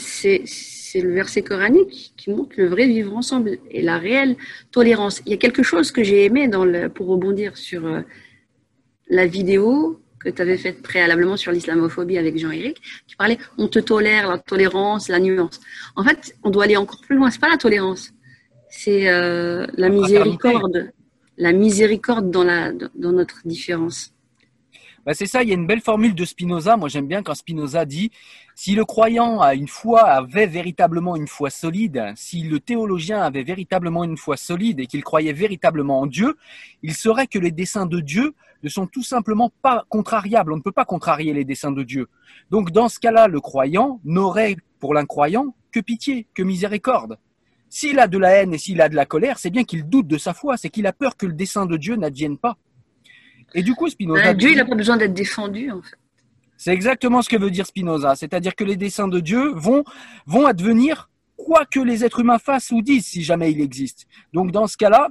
[1.02, 4.36] le verset coranique qui montre le vrai vivre ensemble et la réelle
[4.72, 5.22] tolérance.
[5.26, 8.02] Il y a quelque chose que j'ai aimé dans le, pour rebondir sur euh,
[9.10, 13.80] la vidéo que tu avais faite préalablement sur l'islamophobie avec Jean-Éric, qui parlait on te
[13.80, 15.60] tolère, la tolérance, la nuance.
[15.96, 17.30] En fait, on doit aller encore plus loin.
[17.30, 18.12] C'est pas la tolérance,
[18.70, 20.92] c'est euh, la miséricorde,
[21.38, 24.12] la miséricorde dans, la, dans notre différence.
[25.06, 26.78] Bah c'est ça, il y a une belle formule de Spinoza.
[26.78, 28.10] Moi, j'aime bien quand Spinoza dit
[28.58, 33.44] si le croyant a une foi, avait véritablement une foi solide, si le théologien avait
[33.44, 36.38] véritablement une foi solide et qu'il croyait véritablement en Dieu,
[36.82, 38.34] il saurait que les desseins de Dieu
[38.64, 40.54] ne sont tout simplement pas contrariables.
[40.54, 42.08] On ne peut pas contrarier les desseins de Dieu.
[42.50, 47.18] Donc, dans ce cas-là, le croyant n'aurait pour l'incroyant que pitié, que miséricorde.
[47.70, 50.08] S'il a de la haine et s'il a de la colère, c'est bien qu'il doute
[50.08, 52.56] de sa foi, c'est qu'il a peur que le dessein de Dieu n'advienne pas.
[53.54, 54.34] Et du coup, Spinoza.
[54.34, 55.98] Dieu, il n'a pas besoin d'être défendu, en fait.
[56.58, 58.16] C'est exactement ce que veut dire Spinoza.
[58.16, 59.84] C'est-à-dire que les desseins de Dieu vont,
[60.26, 64.08] vont advenir quoi que les êtres humains fassent ou disent, si jamais il existe.
[64.34, 65.10] Donc, dans ce cas-là,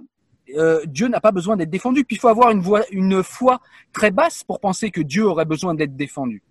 [0.57, 2.05] euh, Dieu n'a pas besoin d'être défendu.
[2.05, 3.61] Puis il faut avoir une, une foi
[3.93, 6.43] très basse pour penser que Dieu aurait besoin d'être défendu.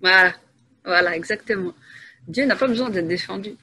[0.00, 0.32] Voilà,
[0.84, 1.72] voilà, exactement.
[2.26, 3.56] Dieu n'a pas besoin d'être défendu.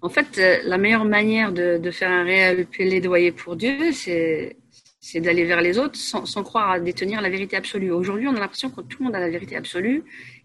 [0.00, 4.56] En fait, euh, la meilleure manière de, de faire un réel plaidoyer pour Dieu, c'est
[5.00, 7.90] c'est d'aller vers les autres sans, croire à détenir la vérité absolue.
[7.90, 10.02] Aujourd'hui, on a l'impression que tout le monde a la vérité absolue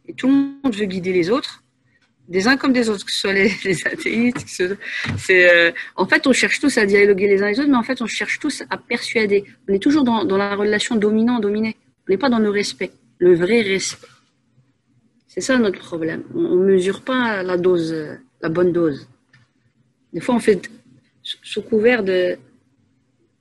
[0.08, 1.64] et tout le monde veut guider les autres,
[2.28, 3.52] des uns comme des autres, que ce soit les,
[3.86, 4.64] athéistes.
[5.18, 7.84] C'est, euh, en fait, on cherche tous à dialoguer les uns les autres, mais en
[7.84, 9.44] fait, on cherche tous à persuader.
[9.68, 11.76] On est toujours dans, la relation dominant-dominé.
[12.08, 14.08] On n'est pas dans le respect, le vrai respect.
[15.28, 16.24] C'est ça notre problème.
[16.36, 17.96] On ne mesure pas la dose,
[18.42, 19.08] la bonne dose.
[20.14, 20.70] Des fois, on fait
[21.24, 22.38] sous couvert de,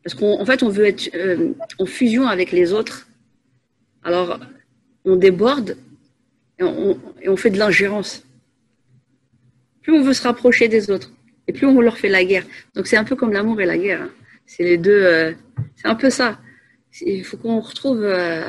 [0.02, 3.08] parce qu'en fait, on veut être euh, en fusion avec les autres.
[4.02, 4.40] Alors,
[5.04, 5.76] on déborde
[6.58, 8.24] et on, fait de l'ingérence.
[9.82, 11.12] Plus on veut se rapprocher des autres,
[11.46, 12.44] et plus on leur fait la guerre.
[12.74, 14.02] Donc, c'est un peu comme l'amour et la guerre.
[14.02, 14.10] Hein.
[14.46, 15.02] C'est les deux.
[15.02, 15.32] Euh,
[15.76, 16.38] c'est un peu ça.
[17.00, 18.02] Il faut qu'on retrouve.
[18.02, 18.44] Euh,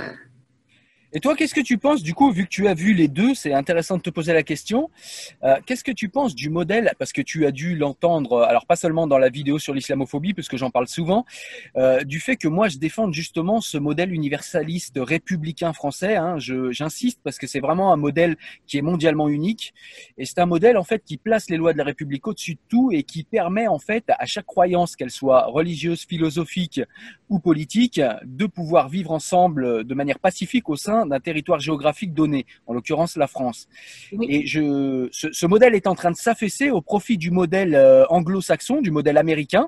[1.15, 3.35] et toi, qu'est-ce que tu penses, du coup, vu que tu as vu les deux,
[3.35, 4.89] c'est intéressant de te poser la question,
[5.43, 8.75] euh, qu'est-ce que tu penses du modèle, parce que tu as dû l'entendre, alors pas
[8.75, 11.23] seulement dans la vidéo sur l'islamophobie, parce que j'en parle souvent,
[11.77, 17.19] euh, du fait que moi, je défends justement ce modèle universaliste républicain français, hein, j'insiste,
[17.23, 18.35] parce que c'est vraiment un modèle
[18.65, 19.75] qui est mondialement unique,
[20.17, 22.59] et c'est un modèle, en fait, qui place les lois de la République au-dessus de
[22.69, 26.81] tout, et qui permet, en fait, à chaque croyance, qu'elle soit religieuse, philosophique
[27.29, 32.45] ou politique, de pouvoir vivre ensemble de manière pacifique au sein d'un territoire géographique donné,
[32.67, 33.67] en l'occurrence la France.
[34.21, 38.81] Et je, ce, modèle est en train de s'affaisser au profit du modèle euh, anglo-saxon,
[38.81, 39.67] du modèle américain,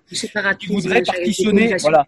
[0.60, 2.08] qui voudrait partitionner, voilà,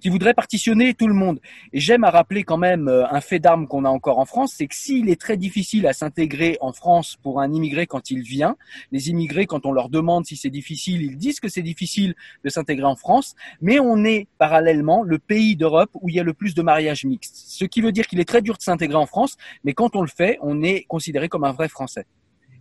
[0.00, 1.40] qui voudrait partitionner tout le monde.
[1.72, 4.54] Et j'aime à rappeler quand même euh, un fait d'armes qu'on a encore en France,
[4.56, 8.22] c'est que s'il est très difficile à s'intégrer en France pour un immigré quand il
[8.22, 8.56] vient,
[8.92, 12.14] les immigrés, quand on leur demande si c'est difficile, ils disent que c'est difficile
[12.44, 16.24] de s'intégrer en France, mais on est parallèlement le pays d'Europe où il y a
[16.24, 17.36] le plus de mariages mixtes.
[17.36, 20.02] Ce qui veut dire qu'il est très dur de s'intégrer en France, mais quand on
[20.02, 22.06] le fait, on est considéré comme un vrai Français.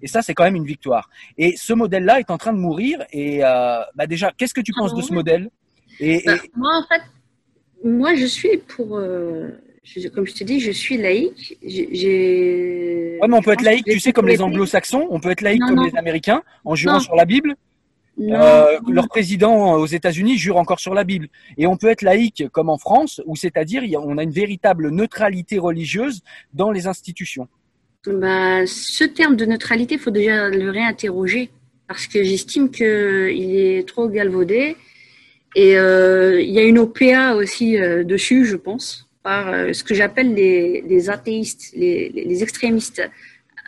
[0.02, 1.10] Et ça, c'est quand même une victoire.
[1.38, 3.04] Et ce modèle-là est en train de mourir.
[3.12, 5.50] Et euh, bah déjà, qu'est-ce que tu penses de ce modèle?
[6.00, 7.02] Et, bah, Moi, en fait,
[7.84, 8.98] moi, je suis pour.
[8.98, 9.50] Euh,
[10.14, 11.58] comme je te dis, je suis laïque.
[11.64, 13.20] J'ai.
[13.22, 15.62] Ouais, mais on peut être laïque, tu sais, comme les anglo-saxons, on peut être laïque
[15.68, 17.56] comme les Américains, en jurant sur la Bible.
[18.18, 21.28] Euh, leur président aux États-Unis jure encore sur la Bible.
[21.58, 25.60] Et on peut être laïque comme en France, où c'est-à-dire on a une véritable neutralité
[25.60, 26.22] religieuse
[26.54, 27.48] dans les institutions.
[28.08, 31.50] Bah, ce terme de neutralité, il faut déjà le réinterroger
[31.88, 34.78] parce que j'estime qu'il est trop galvaudé
[35.56, 39.86] et euh, il y a une OPA aussi euh, dessus, je pense, par euh, ce
[39.86, 43.02] que j'appelle les, les, athéistes, les, extrémistes.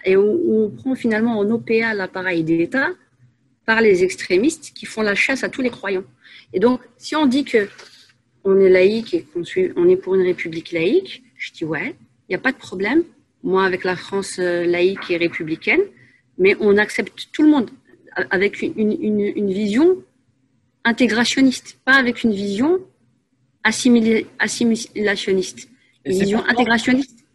[0.03, 2.89] Et où, on prend finalement en OPA l'appareil d'État
[3.65, 6.03] par les extrémistes qui font la chasse à tous les croyants.
[6.53, 7.67] Et donc, si on dit que
[8.43, 9.43] on est laïque et qu'on
[9.75, 11.95] on est pour une république laïque, je dis ouais,
[12.27, 13.03] il n'y a pas de problème.
[13.43, 15.81] Moi, avec la France laïque et républicaine,
[16.37, 17.69] mais on accepte tout le monde
[18.29, 19.97] avec une, vision
[20.83, 22.79] intégrationniste, pas avec une vision
[23.63, 25.69] assimilationniste.
[26.05, 27.25] Une vision intégrationniste.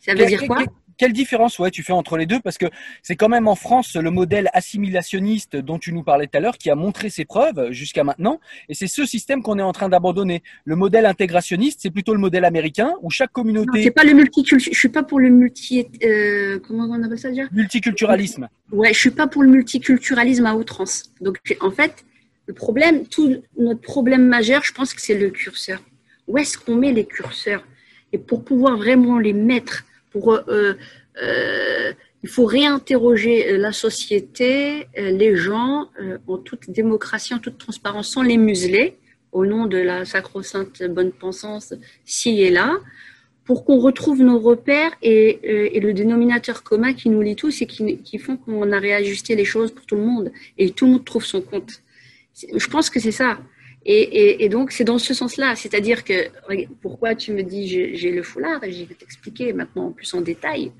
[0.00, 0.64] Ça veut dire quoi
[0.96, 2.40] quelle différence ouais tu fais entre les deux?
[2.40, 2.66] Parce que
[3.02, 6.58] c'est quand même en France le modèle assimilationniste dont tu nous parlais tout à l'heure
[6.58, 9.88] qui a montré ses preuves jusqu'à maintenant et c'est ce système qu'on est en train
[9.88, 10.42] d'abandonner.
[10.64, 14.72] Le modèle intégrationniste, c'est plutôt le modèle américain où chaque communauté C'est pas le multiculturalisme,
[14.72, 17.44] je suis pas pour le multi euh, comment on appelle ça déjà?
[17.52, 18.48] Multiculturalisme.
[18.72, 21.12] Ouais, je suis pas pour le multiculturalisme à outrance.
[21.20, 22.04] Donc en fait,
[22.46, 25.80] le problème tout notre problème majeur, je pense que c'est le curseur.
[26.26, 27.64] Où est-ce qu'on met les curseurs?
[28.12, 30.74] Et pour pouvoir vraiment les mettre pour, euh,
[31.22, 31.92] euh,
[32.22, 35.88] il faut réinterroger la société, euh, les gens,
[36.26, 38.96] en toute démocratie, en toute transparence, sans les museler,
[39.32, 41.74] au nom de la sacro-sainte bonne pensance,
[42.04, 42.78] ci et là,
[43.44, 47.98] pour qu'on retrouve nos repères et, le dénominateur commun qui nous lie tous et qui,
[47.98, 51.04] qui font qu'on a réajusté les choses pour tout le monde et tout le monde
[51.04, 51.82] trouve son compte.
[52.34, 53.38] Je pense que c'est ça.
[53.86, 55.56] Et, donc, c'est dans ce sens-là.
[55.56, 56.28] C'est-à-dire que,
[56.80, 60.72] pourquoi tu me dis j'ai le foulard je vais t'expliquer maintenant plus en détail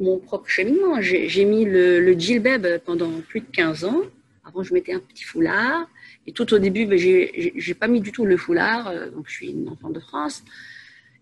[0.00, 1.00] mon propre cheminement.
[1.00, 4.00] J'ai mis le, le pendant plus de 15 ans.
[4.44, 5.88] Avant, je mettais un petit foulard.
[6.26, 8.88] Et tout au début, ben, j'ai pas mis du tout le foulard.
[8.88, 10.42] Euh, donc, je suis une enfant de France.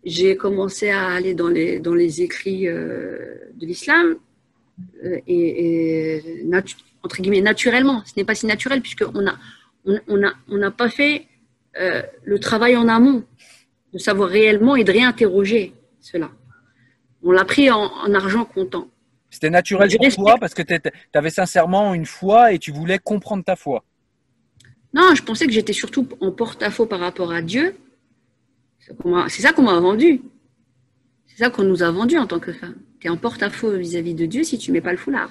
[0.05, 4.17] J'ai commencé à aller dans les, dans les écrits euh, de l'islam.
[5.05, 6.45] Euh, et, et
[7.09, 8.03] entre guillemets, naturellement.
[8.05, 9.35] Ce n'est pas si naturel puisqu'on a
[9.87, 11.27] on n'a on pas fait
[11.79, 13.25] euh, le travail en amont,
[13.95, 16.31] de savoir réellement et de réinterroger cela.
[17.23, 18.89] On l'a pris en, argent comptant.
[19.31, 20.79] C'était naturel pour toi parce que tu
[21.15, 23.85] avais sincèrement une foi et tu voulais comprendre ta foi.
[24.93, 27.75] Non, je pensais que j'étais surtout en porte-à-faux par rapport à Dieu.
[28.79, 30.21] C'est ça qu'on m'a vendu.
[31.27, 32.77] C'est ça qu'on nous a vendu en tant que femme.
[33.01, 35.31] Tu es en porte-à-faux vis-à-vis de Dieu si tu mets pas le foulard.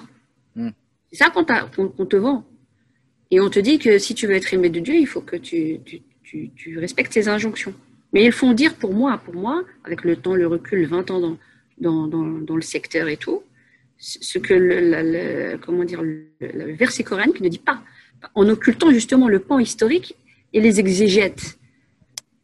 [0.56, 0.70] Hmm.
[1.10, 2.44] C'est ça qu'on te vend.
[3.30, 5.36] Et on te dit que si tu veux être aimé de Dieu, il faut que
[5.36, 5.80] tu,
[6.76, 7.74] respectes ses injonctions.
[8.12, 11.36] Mais ils font dire pour moi, pour moi, avec le temps, le recul, 20 ans
[11.78, 13.42] dans, le secteur et tout,
[13.98, 17.82] ce que le, comment dire, le, verset coranique ne dit pas,
[18.34, 20.14] en occultant justement le pan historique
[20.52, 21.58] et les exégètes.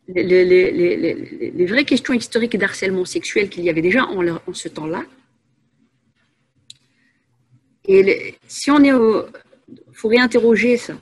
[0.09, 5.05] Les, vraies questions historiques d'harcèlement sexuel qu'il y avait déjà en ce temps-là.
[7.87, 9.27] Et si on est au,
[9.93, 10.95] faut réinterroger ça.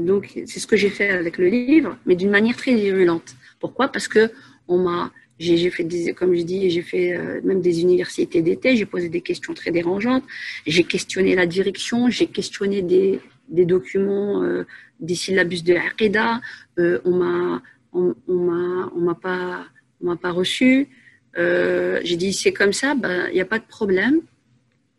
[0.00, 3.34] donc, c'est ce que j'ai fait avec le livre, mais d'une manière très virulente.
[3.58, 3.88] Pourquoi?
[3.88, 4.30] Parce que
[4.68, 8.76] on m'a, j'ai fait des, comme je dis, j'ai fait euh, même des universités d'été.
[8.76, 10.24] J'ai posé des questions très dérangeantes.
[10.66, 12.10] J'ai questionné la direction.
[12.10, 14.64] J'ai questionné des, documents, euh,
[15.00, 16.40] des syllabus de Aqidah.
[16.78, 17.62] Euh, on m'a,
[17.92, 19.64] on, m'a, on m'a pas,
[20.02, 20.88] on m'a pas reçu.
[21.36, 24.20] J'ai dit c'est comme ça, ben il n'y a pas de problème.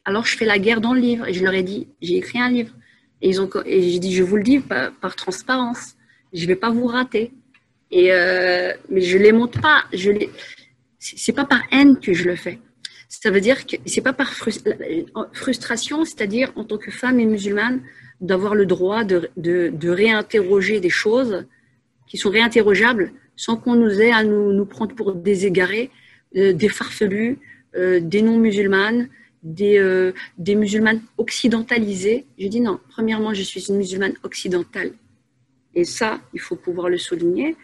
[0.05, 2.39] Alors je fais la guerre dans le livre et je leur ai dit j'ai écrit
[2.39, 2.73] un livre.
[3.21, 5.95] Et, ils ont, et j'ai dit, je vous le dis par, par transparence,
[6.33, 7.31] je vais pas vous rater.
[7.91, 9.83] Et euh, mais je les montre pas.
[9.93, 10.29] Je les,
[10.97, 12.59] c'est pas par haine que je le fais.
[13.09, 14.33] Ça veut dire que c'est pas par
[15.33, 17.81] frustration, c'est-à-dire en tant que femme et musulmane
[18.21, 21.45] d'avoir le droit de, de, réinterroger des choses
[22.07, 25.89] qui sont réinterrogeables sans qu'on nous ait à nous, nous prendre pour des égarés,
[26.37, 27.39] euh, des farfelus,
[27.75, 29.09] euh, des non-musulmanes,
[29.43, 32.25] des, euh, des musulmanes occidentalisées.
[32.37, 34.93] Je dis non, premièrement, je suis une musulmane occidentale.
[35.73, 37.55] Et ça, il faut pouvoir le souligner.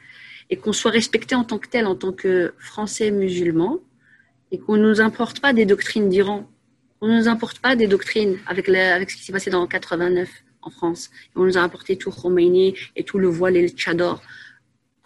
[0.49, 3.79] Et qu'on soit respecté en tant que tel, en tant que Français musulmans,
[4.51, 6.49] et qu'on ne nous importe pas des doctrines d'Iran.
[7.01, 10.29] On ne nous importe pas des doctrines avec, avec ce qui s'est passé dans 89
[10.61, 11.09] en France.
[11.35, 14.21] on nous a apporté tout Khomeini et tout le voile et le tchador.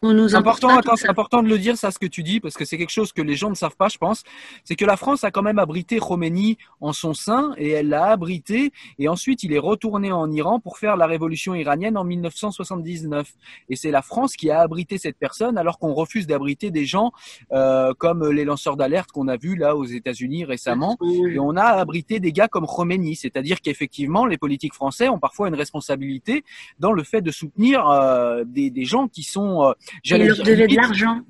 [0.03, 2.79] C'est important, c'est important de le dire, ça, ce que tu dis, parce que c'est
[2.79, 4.23] quelque chose que les gens ne savent pas, je pense.
[4.63, 8.05] C'est que la France a quand même abrité Khomeini en son sein et elle l'a
[8.05, 8.71] abrité.
[8.97, 13.31] Et ensuite, il est retourné en Iran pour faire la révolution iranienne en 1979.
[13.69, 17.11] Et c'est la France qui a abrité cette personne, alors qu'on refuse d'abriter des gens
[17.51, 20.97] euh, comme les lanceurs d'alerte qu'on a vus là aux États-Unis récemment.
[21.29, 25.47] Et on a abrité des gars comme Khomeini, c'est-à-dire qu'effectivement, les politiques français ont parfois
[25.47, 26.43] une responsabilité
[26.79, 29.73] dans le fait de soutenir euh, des, des, gens qui sont euh,
[30.03, 31.21] il leur devait de l'argent.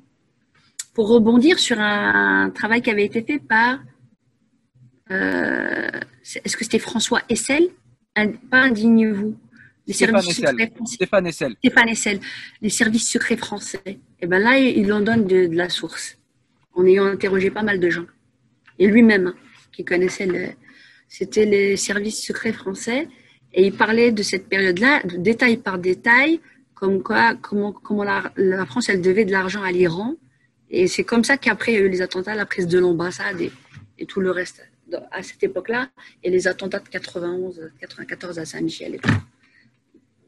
[0.94, 3.80] Pour rebondir sur un travail qui avait été fait par,
[5.10, 5.90] euh,
[6.44, 7.70] est-ce que c'était François Essel?
[8.16, 9.38] Pas indigne-vous.
[9.88, 10.96] Les services secrets français.
[10.96, 11.56] Stéphane Essel.
[11.60, 12.20] Stéphane Essel.
[12.62, 13.82] Les services secrets français.
[13.86, 16.18] Et eh ben là, il en donne de, la source,
[16.76, 18.06] en ayant interrogé pas mal de gens.
[18.78, 19.36] Et lui-même, hein,
[19.72, 20.56] qui connaissait
[21.08, 23.08] c'était les services secrets français.
[23.54, 26.40] Et il parlait de cette période-là, détail par détail,
[26.82, 30.16] comme quoi, comment, la, France, elle devait de l'argent à l'Iran.
[30.72, 33.40] Et c'est comme ça qu'après, il y a eu les attentats, la prise de l'ambassade
[33.40, 34.68] et, tout le reste.
[35.12, 35.90] à cette époque-là
[36.24, 39.00] et les attentats de 91, 94 à Saint-Michel.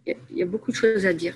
[0.06, 1.36] Il y, a, beaucoup de choses à dire.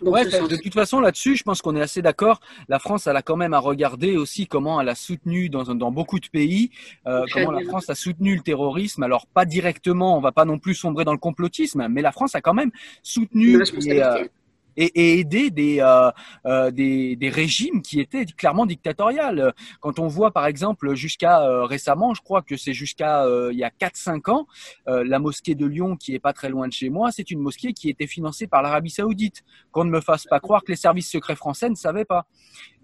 [0.00, 2.40] Ouais, de toute façon, là-dessus, je pense qu'on est assez d'accord.
[2.68, 5.90] La France, elle a quand même à regarder aussi comment elle a soutenu dans, dans
[5.90, 6.70] beaucoup de pays,
[7.06, 9.02] euh, comment la France a soutenu le terrorisme.
[9.02, 12.34] Alors, pas directement, on va pas non plus sombrer dans le complotisme, mais la France
[12.34, 12.70] a quand même
[13.02, 14.30] soutenu et,
[14.76, 16.10] et aider des, euh,
[16.46, 19.54] euh, des, des, régimes qui étaient clairement dictatoriales.
[19.80, 23.58] Quand on voit par exemple jusqu'à euh, récemment, je crois que c'est jusqu'à euh, il
[23.58, 24.46] y a 4-5 ans,
[24.86, 27.72] la mosquée de Lyon qui est pas très loin de chez moi, c'est une mosquée
[27.72, 29.42] qui était financée par l'Arabie Saoudite.
[29.72, 32.26] Qu'on ne me fasse pas croire que les services secrets français ne savaient pas.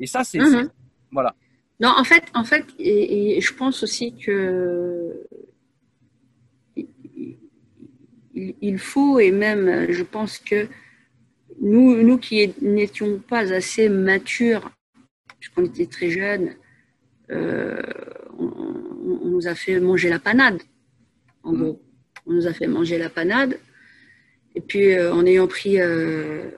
[0.01, 0.70] Et ça, c'est mhm.
[1.11, 1.34] voilà.
[1.80, 5.26] Non, en fait, en fait, et, et je pense aussi que
[8.34, 10.68] il faut et même, je pense que
[11.63, 14.71] nous, nous qui n'étions pas assez matures,
[15.39, 16.57] puisqu'on était très jeunes,
[17.31, 17.81] euh,
[18.39, 20.61] on, nous a fait manger la panade,
[21.45, 21.81] en gros.
[22.27, 23.59] On nous a fait manger la panade.
[24.55, 26.51] Et puis, euh, en ayant pris euh,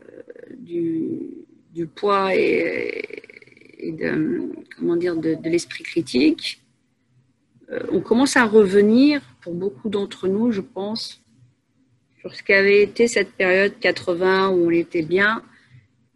[0.57, 3.03] du, poids et,
[3.83, 6.63] de, comment dire, de, de l'esprit critique,
[7.91, 11.24] on commence à revenir, pour beaucoup d'entre nous, je pense,
[12.25, 15.43] sur ce qu'avait été cette période 80 où on était bien.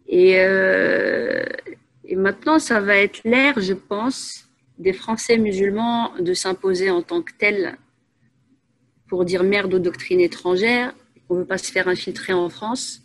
[0.07, 1.43] Et, euh,
[2.03, 4.49] et maintenant, ça va être l'ère, je pense,
[4.79, 7.77] des Français musulmans de s'imposer en tant que tels
[9.07, 10.95] pour dire merde aux doctrines étrangères,
[11.27, 13.03] qu'on ne veut pas se faire infiltrer en France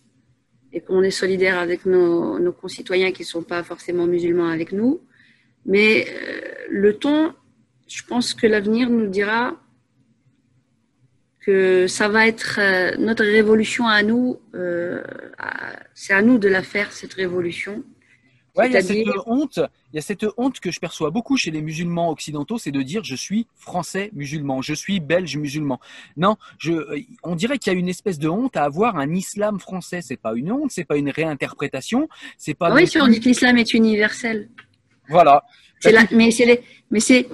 [0.72, 4.72] et qu'on est solidaire avec nos, nos concitoyens qui ne sont pas forcément musulmans avec
[4.72, 5.02] nous.
[5.66, 6.40] Mais euh,
[6.70, 7.34] le ton,
[7.86, 9.60] je pense que l'avenir nous dira
[11.44, 14.40] que ça va être euh, notre révolution à nous.
[14.54, 15.02] Euh,
[15.94, 17.82] c'est à nous de la faire, cette révolution.
[18.56, 19.58] Ouais, il y a cette honte.
[19.92, 22.82] Il y a cette honte que je perçois beaucoup chez les musulmans occidentaux, c'est de
[22.82, 25.80] dire je suis français musulman, je suis belge musulman.
[26.16, 26.72] Non, je,
[27.24, 30.00] on dirait qu'il y a une espèce de honte à avoir un islam français.
[30.02, 32.72] C'est pas une honte, c'est pas une réinterprétation, c'est pas.
[32.72, 34.48] Oui, on dit que l'islam est universel.
[35.08, 35.44] Voilà.
[35.84, 37.28] La, mais c'est, mais c'est,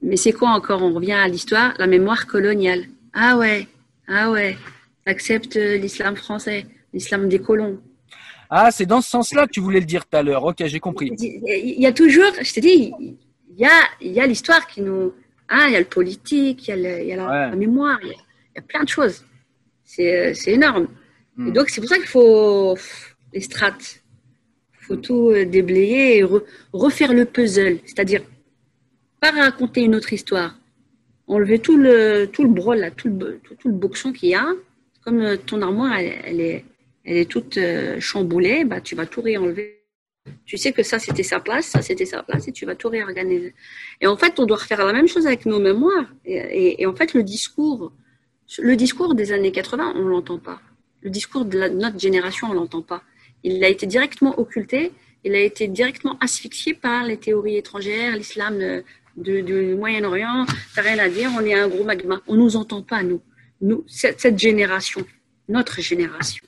[0.00, 0.82] mais c'est quoi encore?
[0.82, 2.86] On revient à l'histoire, la mémoire coloniale.
[3.20, 3.66] Ah ouais,
[4.06, 4.56] ah ouais,
[5.04, 7.80] accepte l'islam français, l'islam des colons.
[8.48, 10.44] Ah, c'est dans ce sens-là que tu voulais le dire tout à l'heure.
[10.44, 11.10] Ok, j'ai compris.
[11.18, 14.82] Il y a toujours, je t'ai dit, il y a, il y a l'histoire qui
[14.82, 15.12] nous.
[15.48, 18.84] Ah, il y a le politique, il y a, la, mémoire, il y, a, plein
[18.84, 19.24] de choses.
[19.84, 20.86] C'est énorme.
[21.36, 21.48] Hmm.
[21.48, 22.78] Et donc, c'est pour ça qu'il faut
[23.32, 24.00] les strates.
[24.80, 26.24] Il faut tout euh, déblayer et
[26.72, 27.80] refaire le puzzle.
[27.84, 28.22] C'est-à-dire,
[29.20, 30.57] pas raconter une autre histoire,
[31.28, 34.46] enlever tout le, tout le brol, tout, le, tout, le boxon qu'il y a.
[35.04, 36.64] Comme euh, ton armoire, elle, est,
[37.04, 39.76] elle est toute euh, chamboulée, bah, tu vas tout réenlever.
[40.44, 42.88] Tu sais que ça, c'était sa place, ça, c'était sa place, et tu vas tout
[42.88, 43.54] réorganiser.
[44.00, 46.06] Et en fait, on doit refaire la même chose avec nos mémoires.
[46.26, 47.92] Et, en fait, le discours,
[48.58, 50.60] le discours des années 80, on ne l'entend pas.
[51.00, 53.02] Le discours de, notre génération, on ne l'entend pas.
[53.42, 54.92] Il a été directement occulté,
[55.24, 58.82] il a été directement asphyxié par les théories étrangères, l'islam
[59.18, 62.20] du Moyen-Orient, t'as rien à dire, on est un gros magma.
[62.26, 63.20] On nous entend pas, nous.
[63.60, 65.04] nous cette, génération,
[65.48, 66.44] notre génération.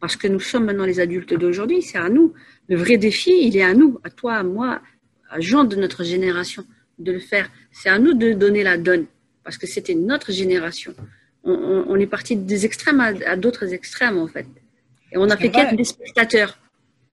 [0.00, 2.32] Parce que nous sommes maintenant les adultes d'aujourd'hui, c'est à nous.
[2.68, 4.80] Le vrai défi, il est à nous, à toi, à moi,
[5.30, 6.64] à gens de notre génération,
[6.98, 7.50] de le faire.
[7.70, 9.06] C'est à nous de donner la donne,
[9.44, 10.94] parce que c'était notre génération.
[11.42, 14.46] On, est parti des extrêmes à, d'autres extrêmes, en fait.
[15.12, 16.58] Et on a fait qu'être des spectateurs.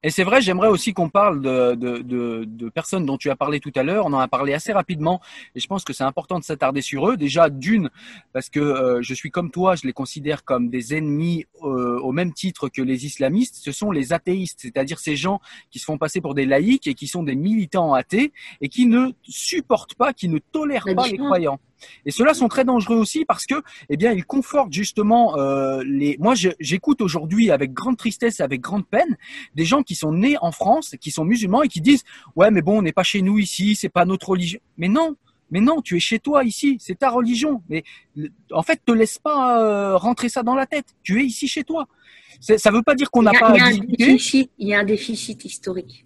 [0.03, 3.35] Et c'est vrai, j'aimerais aussi qu'on parle de, de, de, de, personnes dont tu as
[3.35, 4.05] parlé tout à l'heure.
[4.05, 5.21] On en a parlé assez rapidement
[5.55, 7.17] et je pense que c'est important de s'attarder sur eux.
[7.17, 7.89] Déjà, d'une,
[8.31, 12.11] parce que euh, je suis comme toi, je les considère comme des ennemis euh, au
[12.11, 13.55] même titre que les islamistes.
[13.55, 15.41] Ce sont les athéistes, c'est-à-dire ces gens
[15.71, 18.85] qui se font passer pour des laïcs et qui sont des militants athées et qui
[18.85, 21.59] ne supportent pas, qui ne tolèrent pas les croyants.
[22.05, 23.55] Et ceux-là sont très dangereux aussi parce que,
[23.89, 26.17] eh bien, ils confortent justement euh, les.
[26.19, 29.17] Moi, j'écoute aujourd'hui avec grande tristesse, avec grande peine,
[29.55, 32.03] des gens qui sont nés en France, qui sont musulmans et qui disent
[32.35, 34.59] ouais, mais bon, on n'est pas chez nous ici, c'est pas notre religion.
[34.77, 35.15] Mais non,
[35.51, 37.61] mais non, tu es chez toi ici, c'est ta religion.
[37.69, 37.83] Mais
[38.51, 40.87] en fait, te laisse pas euh, rentrer ça dans la tête.
[41.03, 41.87] Tu es ici chez toi.
[42.39, 43.53] Ça veut pas dire qu'on n'a pas.
[43.55, 46.05] Il y, a un déficit, il y a un déficit historique.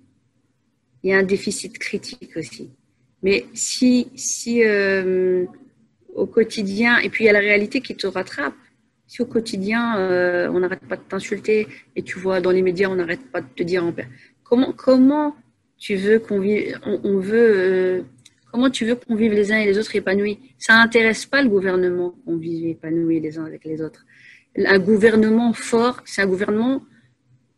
[1.04, 2.70] Il y a un déficit critique aussi.
[3.24, 5.46] Mais si, si euh,
[6.14, 8.54] au quotidien, et puis il y a la réalité qui te rattrape.
[9.08, 12.88] Si au quotidien, euh, on n'arrête pas de t'insulter et tu vois dans les médias,
[12.90, 13.84] on n'arrête pas de te dire
[14.44, 15.36] comment, comment
[15.78, 18.02] tu veux qu'on vive, on, veut, euh,
[18.52, 20.40] comment tu veux qu'on vive les uns et les autres épanouis?
[20.60, 24.06] Ça n'intéresse pas le gouvernement qu'on vive épanouis les uns avec les autres.
[24.58, 26.82] Un gouvernement fort, c'est un gouvernement.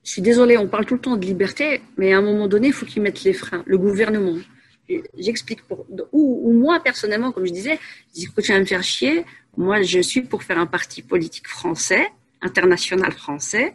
[0.03, 2.67] Je suis désolée, on parle tout le temps de liberté, mais à un moment donné,
[2.67, 3.63] il faut qu'ils mettent les freins.
[3.65, 4.37] Le gouvernement,
[5.17, 7.79] j'explique pour, ou, moi personnellement, comme je disais,
[8.09, 9.25] je dis que tu vas me faire chier.
[9.55, 12.07] Moi, je suis pour faire un parti politique français,
[12.41, 13.73] international français,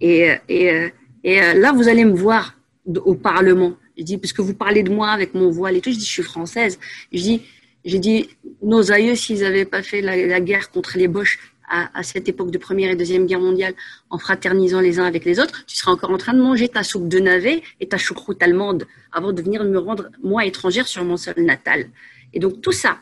[0.00, 2.54] et, et là, vous allez me voir
[2.86, 3.74] au Parlement.
[3.96, 6.04] Je dis, parce que vous parlez de moi avec mon voile et tout, je dis,
[6.04, 6.78] je suis française.
[7.12, 7.42] Je dis,
[7.84, 8.28] j'ai dit,
[8.62, 11.38] nos aïeux, s'ils n'avaient pas fait la, guerre contre les Boches
[11.70, 13.74] à, cette époque de Première et Deuxième Guerre mondiale,
[14.10, 16.82] en fraternisant les uns avec les autres, tu serais encore en train de manger ta
[16.82, 21.04] soupe de navet et ta choucroute allemande avant de venir me rendre, moi, étrangère, sur
[21.04, 21.86] mon sol natal.
[22.32, 22.98] Et donc, tout ça,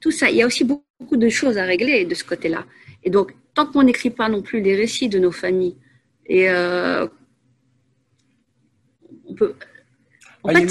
[0.00, 2.64] tout ça, il y a aussi beaucoup de choses à régler de ce côté-là.
[3.02, 5.76] Et donc, tant qu'on n'écrit pas non plus les récits de nos familles,
[6.26, 7.06] et euh,
[9.26, 9.54] on peut.
[10.42, 10.68] En fait,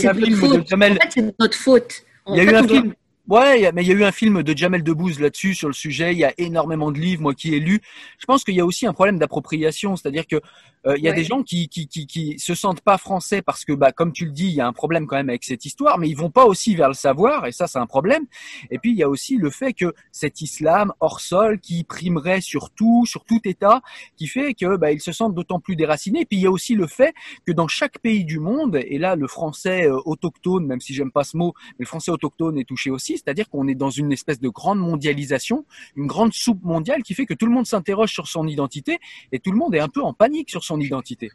[1.09, 2.03] c'est notre faute.
[2.27, 2.93] il y a eu un film.
[3.29, 6.13] Ouais, mais il y a eu un film de Jamel Debbouze là-dessus sur le sujet.
[6.13, 7.79] Il y a énormément de livres, moi qui ai lu.
[8.17, 10.41] Je pense qu'il y a aussi un problème d'appropriation, c'est-à-dire que
[10.85, 13.65] euh, il y a des gens qui, qui, qui, qui se sentent pas français parce
[13.65, 15.65] que, bah, comme tu le dis, il y a un problème quand même avec cette
[15.65, 18.25] histoire, mais ils vont pas aussi vers le savoir, et ça, c'est un problème.
[18.71, 22.41] Et puis, il y a aussi le fait que cet islam hors sol qui primerait
[22.41, 23.81] sur tout, sur tout État,
[24.15, 26.21] qui fait que, bah, ils se sentent d'autant plus déracinés.
[26.21, 27.13] Et puis, il y a aussi le fait
[27.45, 31.11] que dans chaque pays du monde, et là, le français euh, autochtone, même si j'aime
[31.11, 34.11] pas ce mot, mais le français autochtone est touché aussi, c'est-à-dire qu'on est dans une
[34.11, 35.65] espèce de grande mondialisation,
[35.95, 38.99] une grande soupe mondiale qui fait que tout le monde s'interroge sur son identité
[39.31, 41.29] et tout le monde est un peu en panique sur son identité.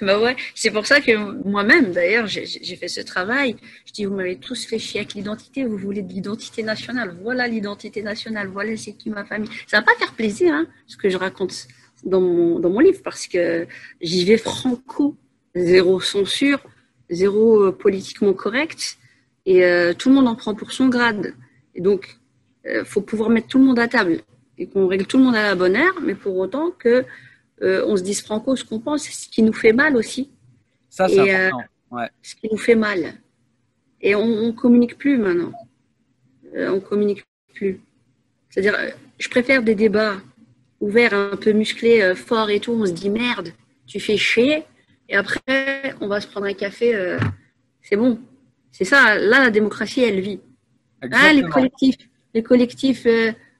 [0.00, 1.14] Bah ouais, c'est pour ça que
[1.54, 3.56] moi-même, d'ailleurs, j'ai fait ce travail.
[3.86, 7.14] Je dis, vous m'avez tous fait chier avec l'identité, vous voulez de l'identité nationale.
[7.22, 9.50] Voilà l'identité nationale, voilà c'est qui ma famille.
[9.66, 11.54] Ça va pas faire plaisir, hein, ce que je raconte
[12.04, 13.66] dans mon, dans mon livre, parce que
[14.00, 15.16] j'y vais franco,
[15.54, 16.60] zéro censure,
[17.10, 18.98] zéro euh, politiquement correct,
[19.44, 21.34] et euh, tout le monde en prend pour son grade.
[21.74, 22.18] Et donc,
[22.64, 24.20] il euh, faut pouvoir mettre tout le monde à table
[24.58, 27.04] et qu'on règle tout le monde à la bonne heure, mais pour autant que
[27.62, 30.30] euh, on se dise franco ce qu'on pense, ce qui nous fait mal aussi.
[30.90, 31.68] Ça, c'est euh, important.
[31.90, 32.08] Ouais.
[32.22, 33.14] Ce qui nous fait mal.
[34.00, 35.52] Et on, on communique plus maintenant.
[36.54, 37.80] Euh, on communique plus.
[38.50, 38.76] C'est-à-dire,
[39.18, 40.16] je préfère des débats
[40.80, 42.72] ouverts, un peu musclés, forts et tout.
[42.72, 43.52] On se dit merde,
[43.86, 44.64] tu fais chier.
[45.08, 47.16] Et après, on va se prendre un café.
[47.82, 48.20] c'est bon.
[48.72, 49.18] C'est ça.
[49.18, 50.40] Là, la démocratie, elle vit.
[51.12, 51.96] Ah, les collectifs,
[52.34, 53.06] les collectifs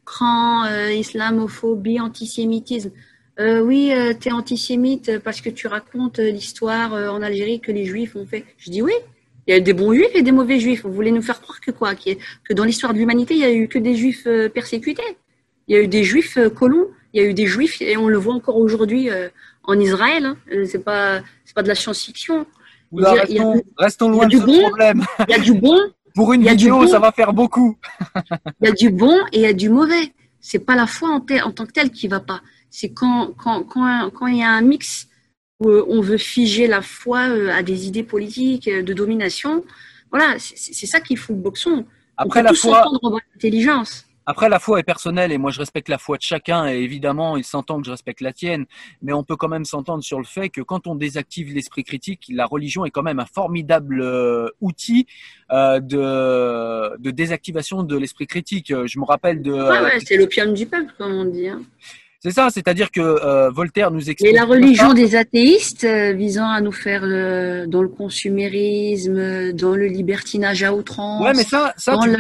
[0.05, 2.91] cran, islamophobie, antisémitisme.
[3.39, 7.71] Euh, oui, euh, tu es antisémite parce que tu racontes euh, l'histoire en Algérie que
[7.71, 8.45] les juifs ont fait.
[8.57, 8.93] Je dis oui,
[9.47, 10.85] il y a des bons juifs et des mauvais juifs.
[10.85, 13.53] Vous voulez nous faire croire que quoi Que dans l'histoire de l'humanité, il y a
[13.53, 15.03] eu que des juifs persécutés.
[15.69, 18.09] Il y a eu des juifs colons, il y a eu des juifs, et on
[18.09, 19.11] le voit encore aujourd'hui
[19.65, 20.25] en Israël.
[20.25, 20.37] Hein.
[20.65, 21.21] C'est pas,
[21.55, 22.47] pas de la science-fiction.
[23.77, 25.05] restons, loin de ce problème.
[25.29, 25.79] Il y a du bon.
[26.15, 27.77] Pour une vidéo, ça va faire beaucoup.
[28.63, 30.15] il y a du bon et il y a du mauvais.
[30.41, 32.41] C'est pas la foi en, en tant que telle qui va pas
[32.77, 35.09] c'est quand, quand, quand, quand, il y a un mix
[35.61, 39.65] où euh, on veut figer la foi euh, à des idées politiques euh, de domination.
[40.11, 41.87] Voilà, c'est ça qui fout le boxon.
[42.19, 42.85] Après la foi,
[43.35, 44.05] intelligence.
[44.27, 47.37] Après, la foi est personnelle et moi je respecte la foi de chacun et évidemment
[47.37, 48.67] il s'entend que je respecte la tienne,
[49.01, 52.27] mais on peut quand même s'entendre sur le fait que quand on désactive l'esprit critique,
[52.29, 54.05] la religion est quand même un formidable
[54.61, 55.07] outil
[55.51, 58.69] de, de désactivation de l'esprit critique.
[58.69, 59.53] Je me rappelle de.
[59.53, 61.49] Ouais, ouais, c'est l'opium du peuple, comme on dit.
[61.49, 61.63] Hein.
[62.27, 64.33] C'est ça, c'est-à-dire que euh, Voltaire nous explique.
[64.33, 69.77] Et la religion des athéistes euh, visant à nous faire euh, dans le consumérisme, dans
[69.77, 72.17] le libertinage à outrance, ouais, mais ça, ça, dans, le,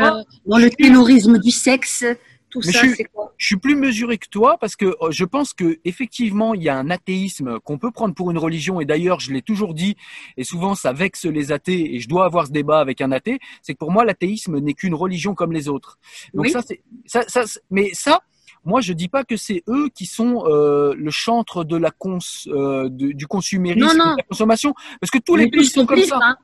[0.47, 2.05] dans le terrorisme du sexe,
[2.51, 3.35] tout ça, c'est quoi?
[3.37, 6.77] Je suis plus mesuré que toi parce que je pense que effectivement il y a
[6.79, 9.97] un athéisme qu'on peut prendre pour une religion et d'ailleurs je l'ai toujours dit
[10.37, 13.41] et souvent ça vexe les athées et je dois avoir ce débat avec un athée,
[13.61, 15.99] c'est que pour moi l'athéisme n'est qu'une religion comme les autres.
[16.33, 18.21] Donc ça c'est ça, ça mais ça
[18.67, 22.19] moi, je dis pas que c'est eux qui sont euh, le chantre de la cons,
[22.49, 26.19] euh, du consumérisme, de la consommation, parce que tous les pays sont comme ça.
[26.21, 26.37] Hein.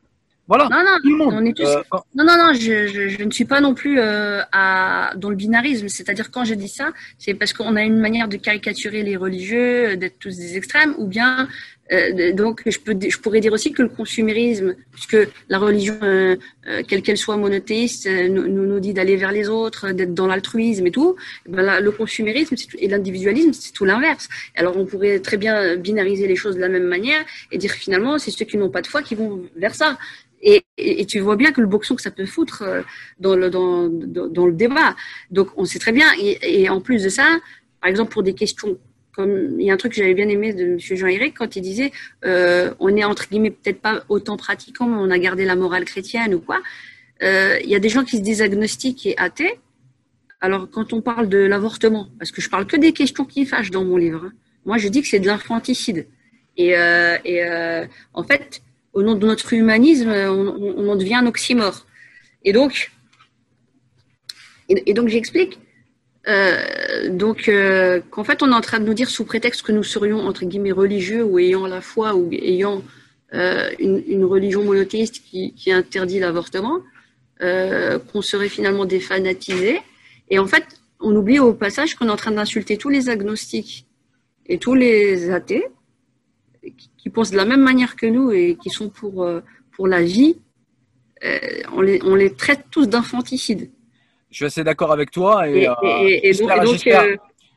[0.49, 1.35] Voilà, non, non, tout le monde.
[1.35, 1.67] On est tous...
[1.67, 1.83] Euh,
[2.15, 5.37] non, non, non, je, je, je, ne suis pas non plus euh, à, dans le
[5.37, 5.89] binarisme.
[5.89, 9.97] C'est-à-dire, quand je dis ça, c'est parce qu'on a une manière de caricaturer les religieux,
[9.97, 11.49] d'être tous des extrêmes, ou bien
[11.93, 15.17] euh, donc, je, pourrais dire aussi que le consumérisme, puisque
[15.49, 16.37] la religion, euh,
[16.67, 20.87] euh, quelle qu'elle soit monothéiste, nous, nous dit d'aller vers les autres, d'être dans l'altruisme
[20.87, 21.17] et tout,
[21.47, 24.29] eh ben le consumérisme et l'individualisme, c'est tout l'inverse.
[24.55, 28.19] Alors, on pourrait très bien binariser les choses de la même manière et dire finalement,
[28.19, 29.99] c'est ceux qui n'ont pas de foi qui vont vers ça.
[30.45, 30.65] Et,
[31.07, 32.65] tu vois bien que le boxon que ça peut foutre
[33.21, 34.97] dans le, débat.
[35.31, 36.09] Donc, on sait très bien.
[36.19, 37.39] Et en plus de ça,
[37.81, 38.77] par exemple, pour des questions
[39.19, 40.79] il y a un truc que j'avais bien aimé de M.
[40.79, 41.93] Jean-Éric quand il disait
[42.25, 45.85] euh, on est entre guillemets peut-être pas autant pratiquant, mais on a gardé la morale
[45.85, 46.61] chrétienne ou quoi.
[47.23, 49.59] Euh, il y a des gens qui se disent agnostiques et athées.
[50.41, 53.71] Alors quand on parle de l'avortement, parce que je parle que des questions qui fâchent
[53.71, 54.33] dans mon livre, hein.
[54.65, 56.07] moi je dis que c'est de l'infanticide.
[56.57, 61.87] Et, euh, en fait, au nom de notre humanisme, on, en devient un oxymore.
[62.45, 62.91] Et donc,
[64.69, 65.59] et donc j'explique.
[66.29, 69.73] Euh, donc, euh, qu'en fait, on est en train de nous dire sous prétexte que
[69.73, 72.83] nous serions entre guillemets religieux ou ayant la foi ou ayant
[73.35, 76.81] euh, une, une, religion monothéiste qui, qui interdit l'avortement,
[77.41, 79.81] euh, qu'on serait finalement défanatisés.
[80.29, 80.65] Et en fait,
[81.01, 83.87] on oublie au passage qu'on est en train d'insulter tous les agnostiques
[84.47, 85.67] et tous les athées
[86.99, 89.41] qui, pensent de la même manière que nous et qui sont pour, euh,
[89.73, 90.37] pour la vie.
[91.73, 93.71] On les, on les traite tous d'infanticides.
[94.33, 95.69] Je suis assez d'accord avec toi et,
[96.25, 96.33] Et,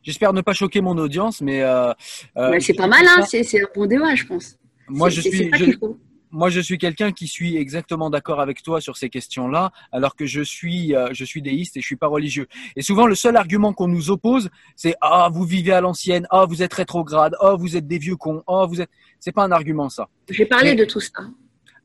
[0.03, 3.41] j'espère- ne pas choquer mon audience, mais euh, euh, bah, c'est pas mal, hein, c'est
[3.61, 4.57] un bon débat, je pense.
[4.87, 5.49] moi je suis
[6.31, 10.25] moi je suis quelqu'un qui suis exactement d'accord avec toi sur ces questions-là, alors que
[10.25, 12.47] je suis euh, je suis déiste et je suis pas religieux.
[12.75, 16.45] Et souvent le seul argument qu'on nous oppose, c'est ah vous vivez à l'ancienne, ah
[16.45, 19.51] vous êtes rétrograde, ah vous êtes des vieux cons, ah vous êtes c'est pas un
[19.51, 20.09] argument ça.
[20.29, 21.23] J'ai parlé Mais- de tout ça.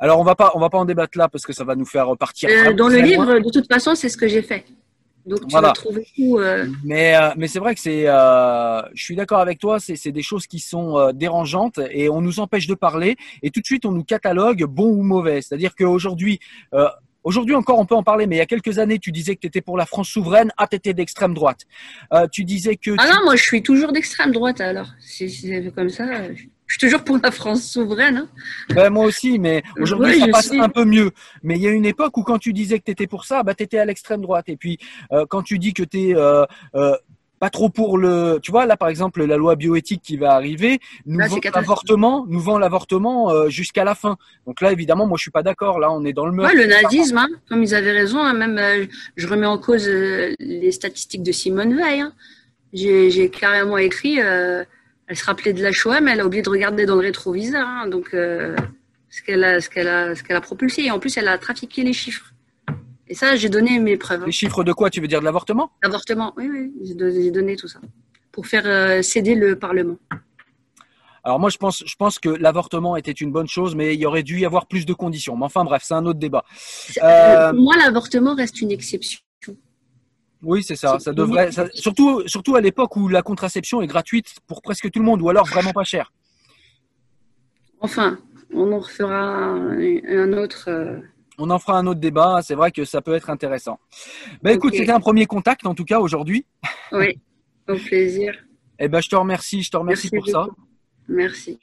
[0.01, 1.85] Alors on va pas on va pas en débattre là parce que ça va nous
[1.87, 2.49] faire partir.
[2.49, 4.65] Euh, vraiment dans le livre, de toute façon, c'est ce que j'ai fait.
[5.27, 5.69] Donc, tu Voilà.
[5.69, 6.39] vas trouver tout.
[6.39, 9.97] euh, Mais, euh, mais c'est vrai que c'est, euh, je suis d'accord avec toi, c'est,
[9.97, 13.61] c'est des choses qui sont euh, dérangeantes et on nous empêche de parler et tout
[13.61, 15.43] de suite on nous catalogue bon ou mauvais.
[15.43, 16.39] C'est-à-dire qu'aujourd'hui,
[16.75, 16.89] euh,
[17.23, 19.41] aujourd'hui encore on peut en parler, mais il y a quelques années tu disais que
[19.41, 21.61] tu étais pour la France souveraine, ah t'étais d'extrême droite.
[22.15, 24.89] Euh, tu disais que Ah tu- non, moi, je suis toujours d'extrême droite, alors.
[25.01, 26.35] Si si c'est comme ça, euh,
[26.71, 28.19] je suis toujours pour la France souveraine.
[28.19, 28.29] hein.
[28.75, 31.11] Ben, moi aussi, mais aujourd'hui Oui, ça passe un peu mieux.
[31.43, 33.43] Mais il y a une époque où quand tu disais que tu étais pour ça,
[33.43, 34.49] bah tu étais à l'extrême droite.
[34.49, 34.79] Et puis
[35.13, 36.15] euh, quand tu dis que tu es
[37.41, 40.79] pas trop pour le, tu vois là par exemple la loi bioéthique qui va arriver,
[41.07, 44.19] nous Là, vend l'avortement, nous vend l'avortement euh, jusqu'à la fin.
[44.47, 45.81] Donc là évidemment moi je suis pas d'accord.
[45.81, 46.55] Là on est dans le meurtre.
[46.55, 48.85] Ouais, le nazisme, hein, comme ils avaient raison, hein, même euh,
[49.17, 52.01] je remets en cause euh, les statistiques de Simone Veil.
[52.03, 52.13] hein.
[52.75, 54.63] J'ai carrément écrit, euh,
[55.11, 57.67] elle se rappelait de la Shoah, mais elle a oublié de regarder dans le rétroviseur.
[57.67, 57.89] hein.
[57.89, 58.57] donc, euh,
[59.11, 60.83] ce qu'elle a, ce qu'elle a, ce qu'elle a propulsé.
[60.85, 62.33] Et en plus, elle a trafiqué les chiffres.
[63.09, 64.23] Et ça, j'ai donné mes preuves.
[64.23, 64.27] hein.
[64.27, 65.73] Les chiffres de quoi Tu veux dire de l'avortement?
[65.83, 67.81] L'avortement, oui, oui, j'ai don- j'ai donné tout ça
[68.31, 69.97] pour faire euh, céder le Parlement.
[71.25, 74.07] Alors moi je pense, je pense que l'avortement était une bonne chose, mais il y
[74.07, 75.37] aurait dû y avoir plus de conditions.
[75.37, 76.45] Mais enfin bref, c'est un autre débat.
[77.03, 79.19] Euh, Pour moi, l'avortement reste une exception.
[80.43, 80.99] Oui, c'est ça.
[80.99, 84.99] Ça devrait, ça- surtout, surtout à l'époque où la contraception est gratuite pour presque tout
[84.99, 86.13] le monde, ou alors vraiment pas cher.
[87.81, 88.19] Enfin,
[88.53, 90.65] on en refera un, autre.
[90.69, 90.99] euh,
[91.39, 92.41] On en fera un autre débat.
[92.43, 93.79] C'est vrai que ça peut être intéressant.
[94.43, 96.45] Ben écoute, c'était un premier contact en tout cas aujourd'hui.
[96.93, 97.21] Oui,
[97.69, 98.35] au plaisir.
[98.81, 100.47] Eh ben je te remercie, je te remercie pour ça.
[101.07, 101.59] Merci.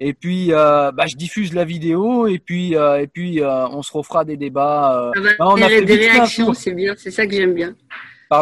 [0.00, 3.82] Et puis euh, bah, je diffuse la vidéo et puis euh, et puis euh, on
[3.82, 5.12] se refera des débats.
[5.14, 7.76] va Bah, on a des réactions, c'est bien, c'est ça que j'aime bien.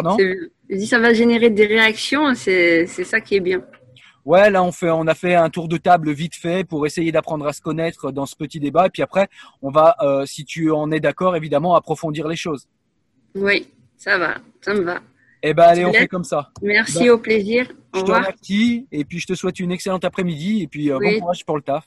[0.01, 0.17] Pardon.
[0.69, 3.61] Je dis ça va générer des réactions, c'est ça qui est bien.
[4.25, 7.11] Ouais, là on fait, on a fait un tour de table vite fait pour essayer
[7.11, 8.85] d'apprendre à se connaître dans ce petit débat.
[8.87, 9.27] Et puis après,
[9.61, 12.67] on va, euh, si tu en es d'accord, évidemment, approfondir les choses.
[13.35, 13.67] Oui,
[13.97, 15.01] ça va, ça me va.
[15.45, 16.51] Eh ben allez, on fait comme ça.
[16.61, 17.67] Merci, Bah, au plaisir.
[17.93, 20.97] Au Je te remercie et puis je te souhaite une excellente après-midi et puis euh,
[20.99, 21.15] Oui.
[21.15, 21.85] bon courage pour le taf.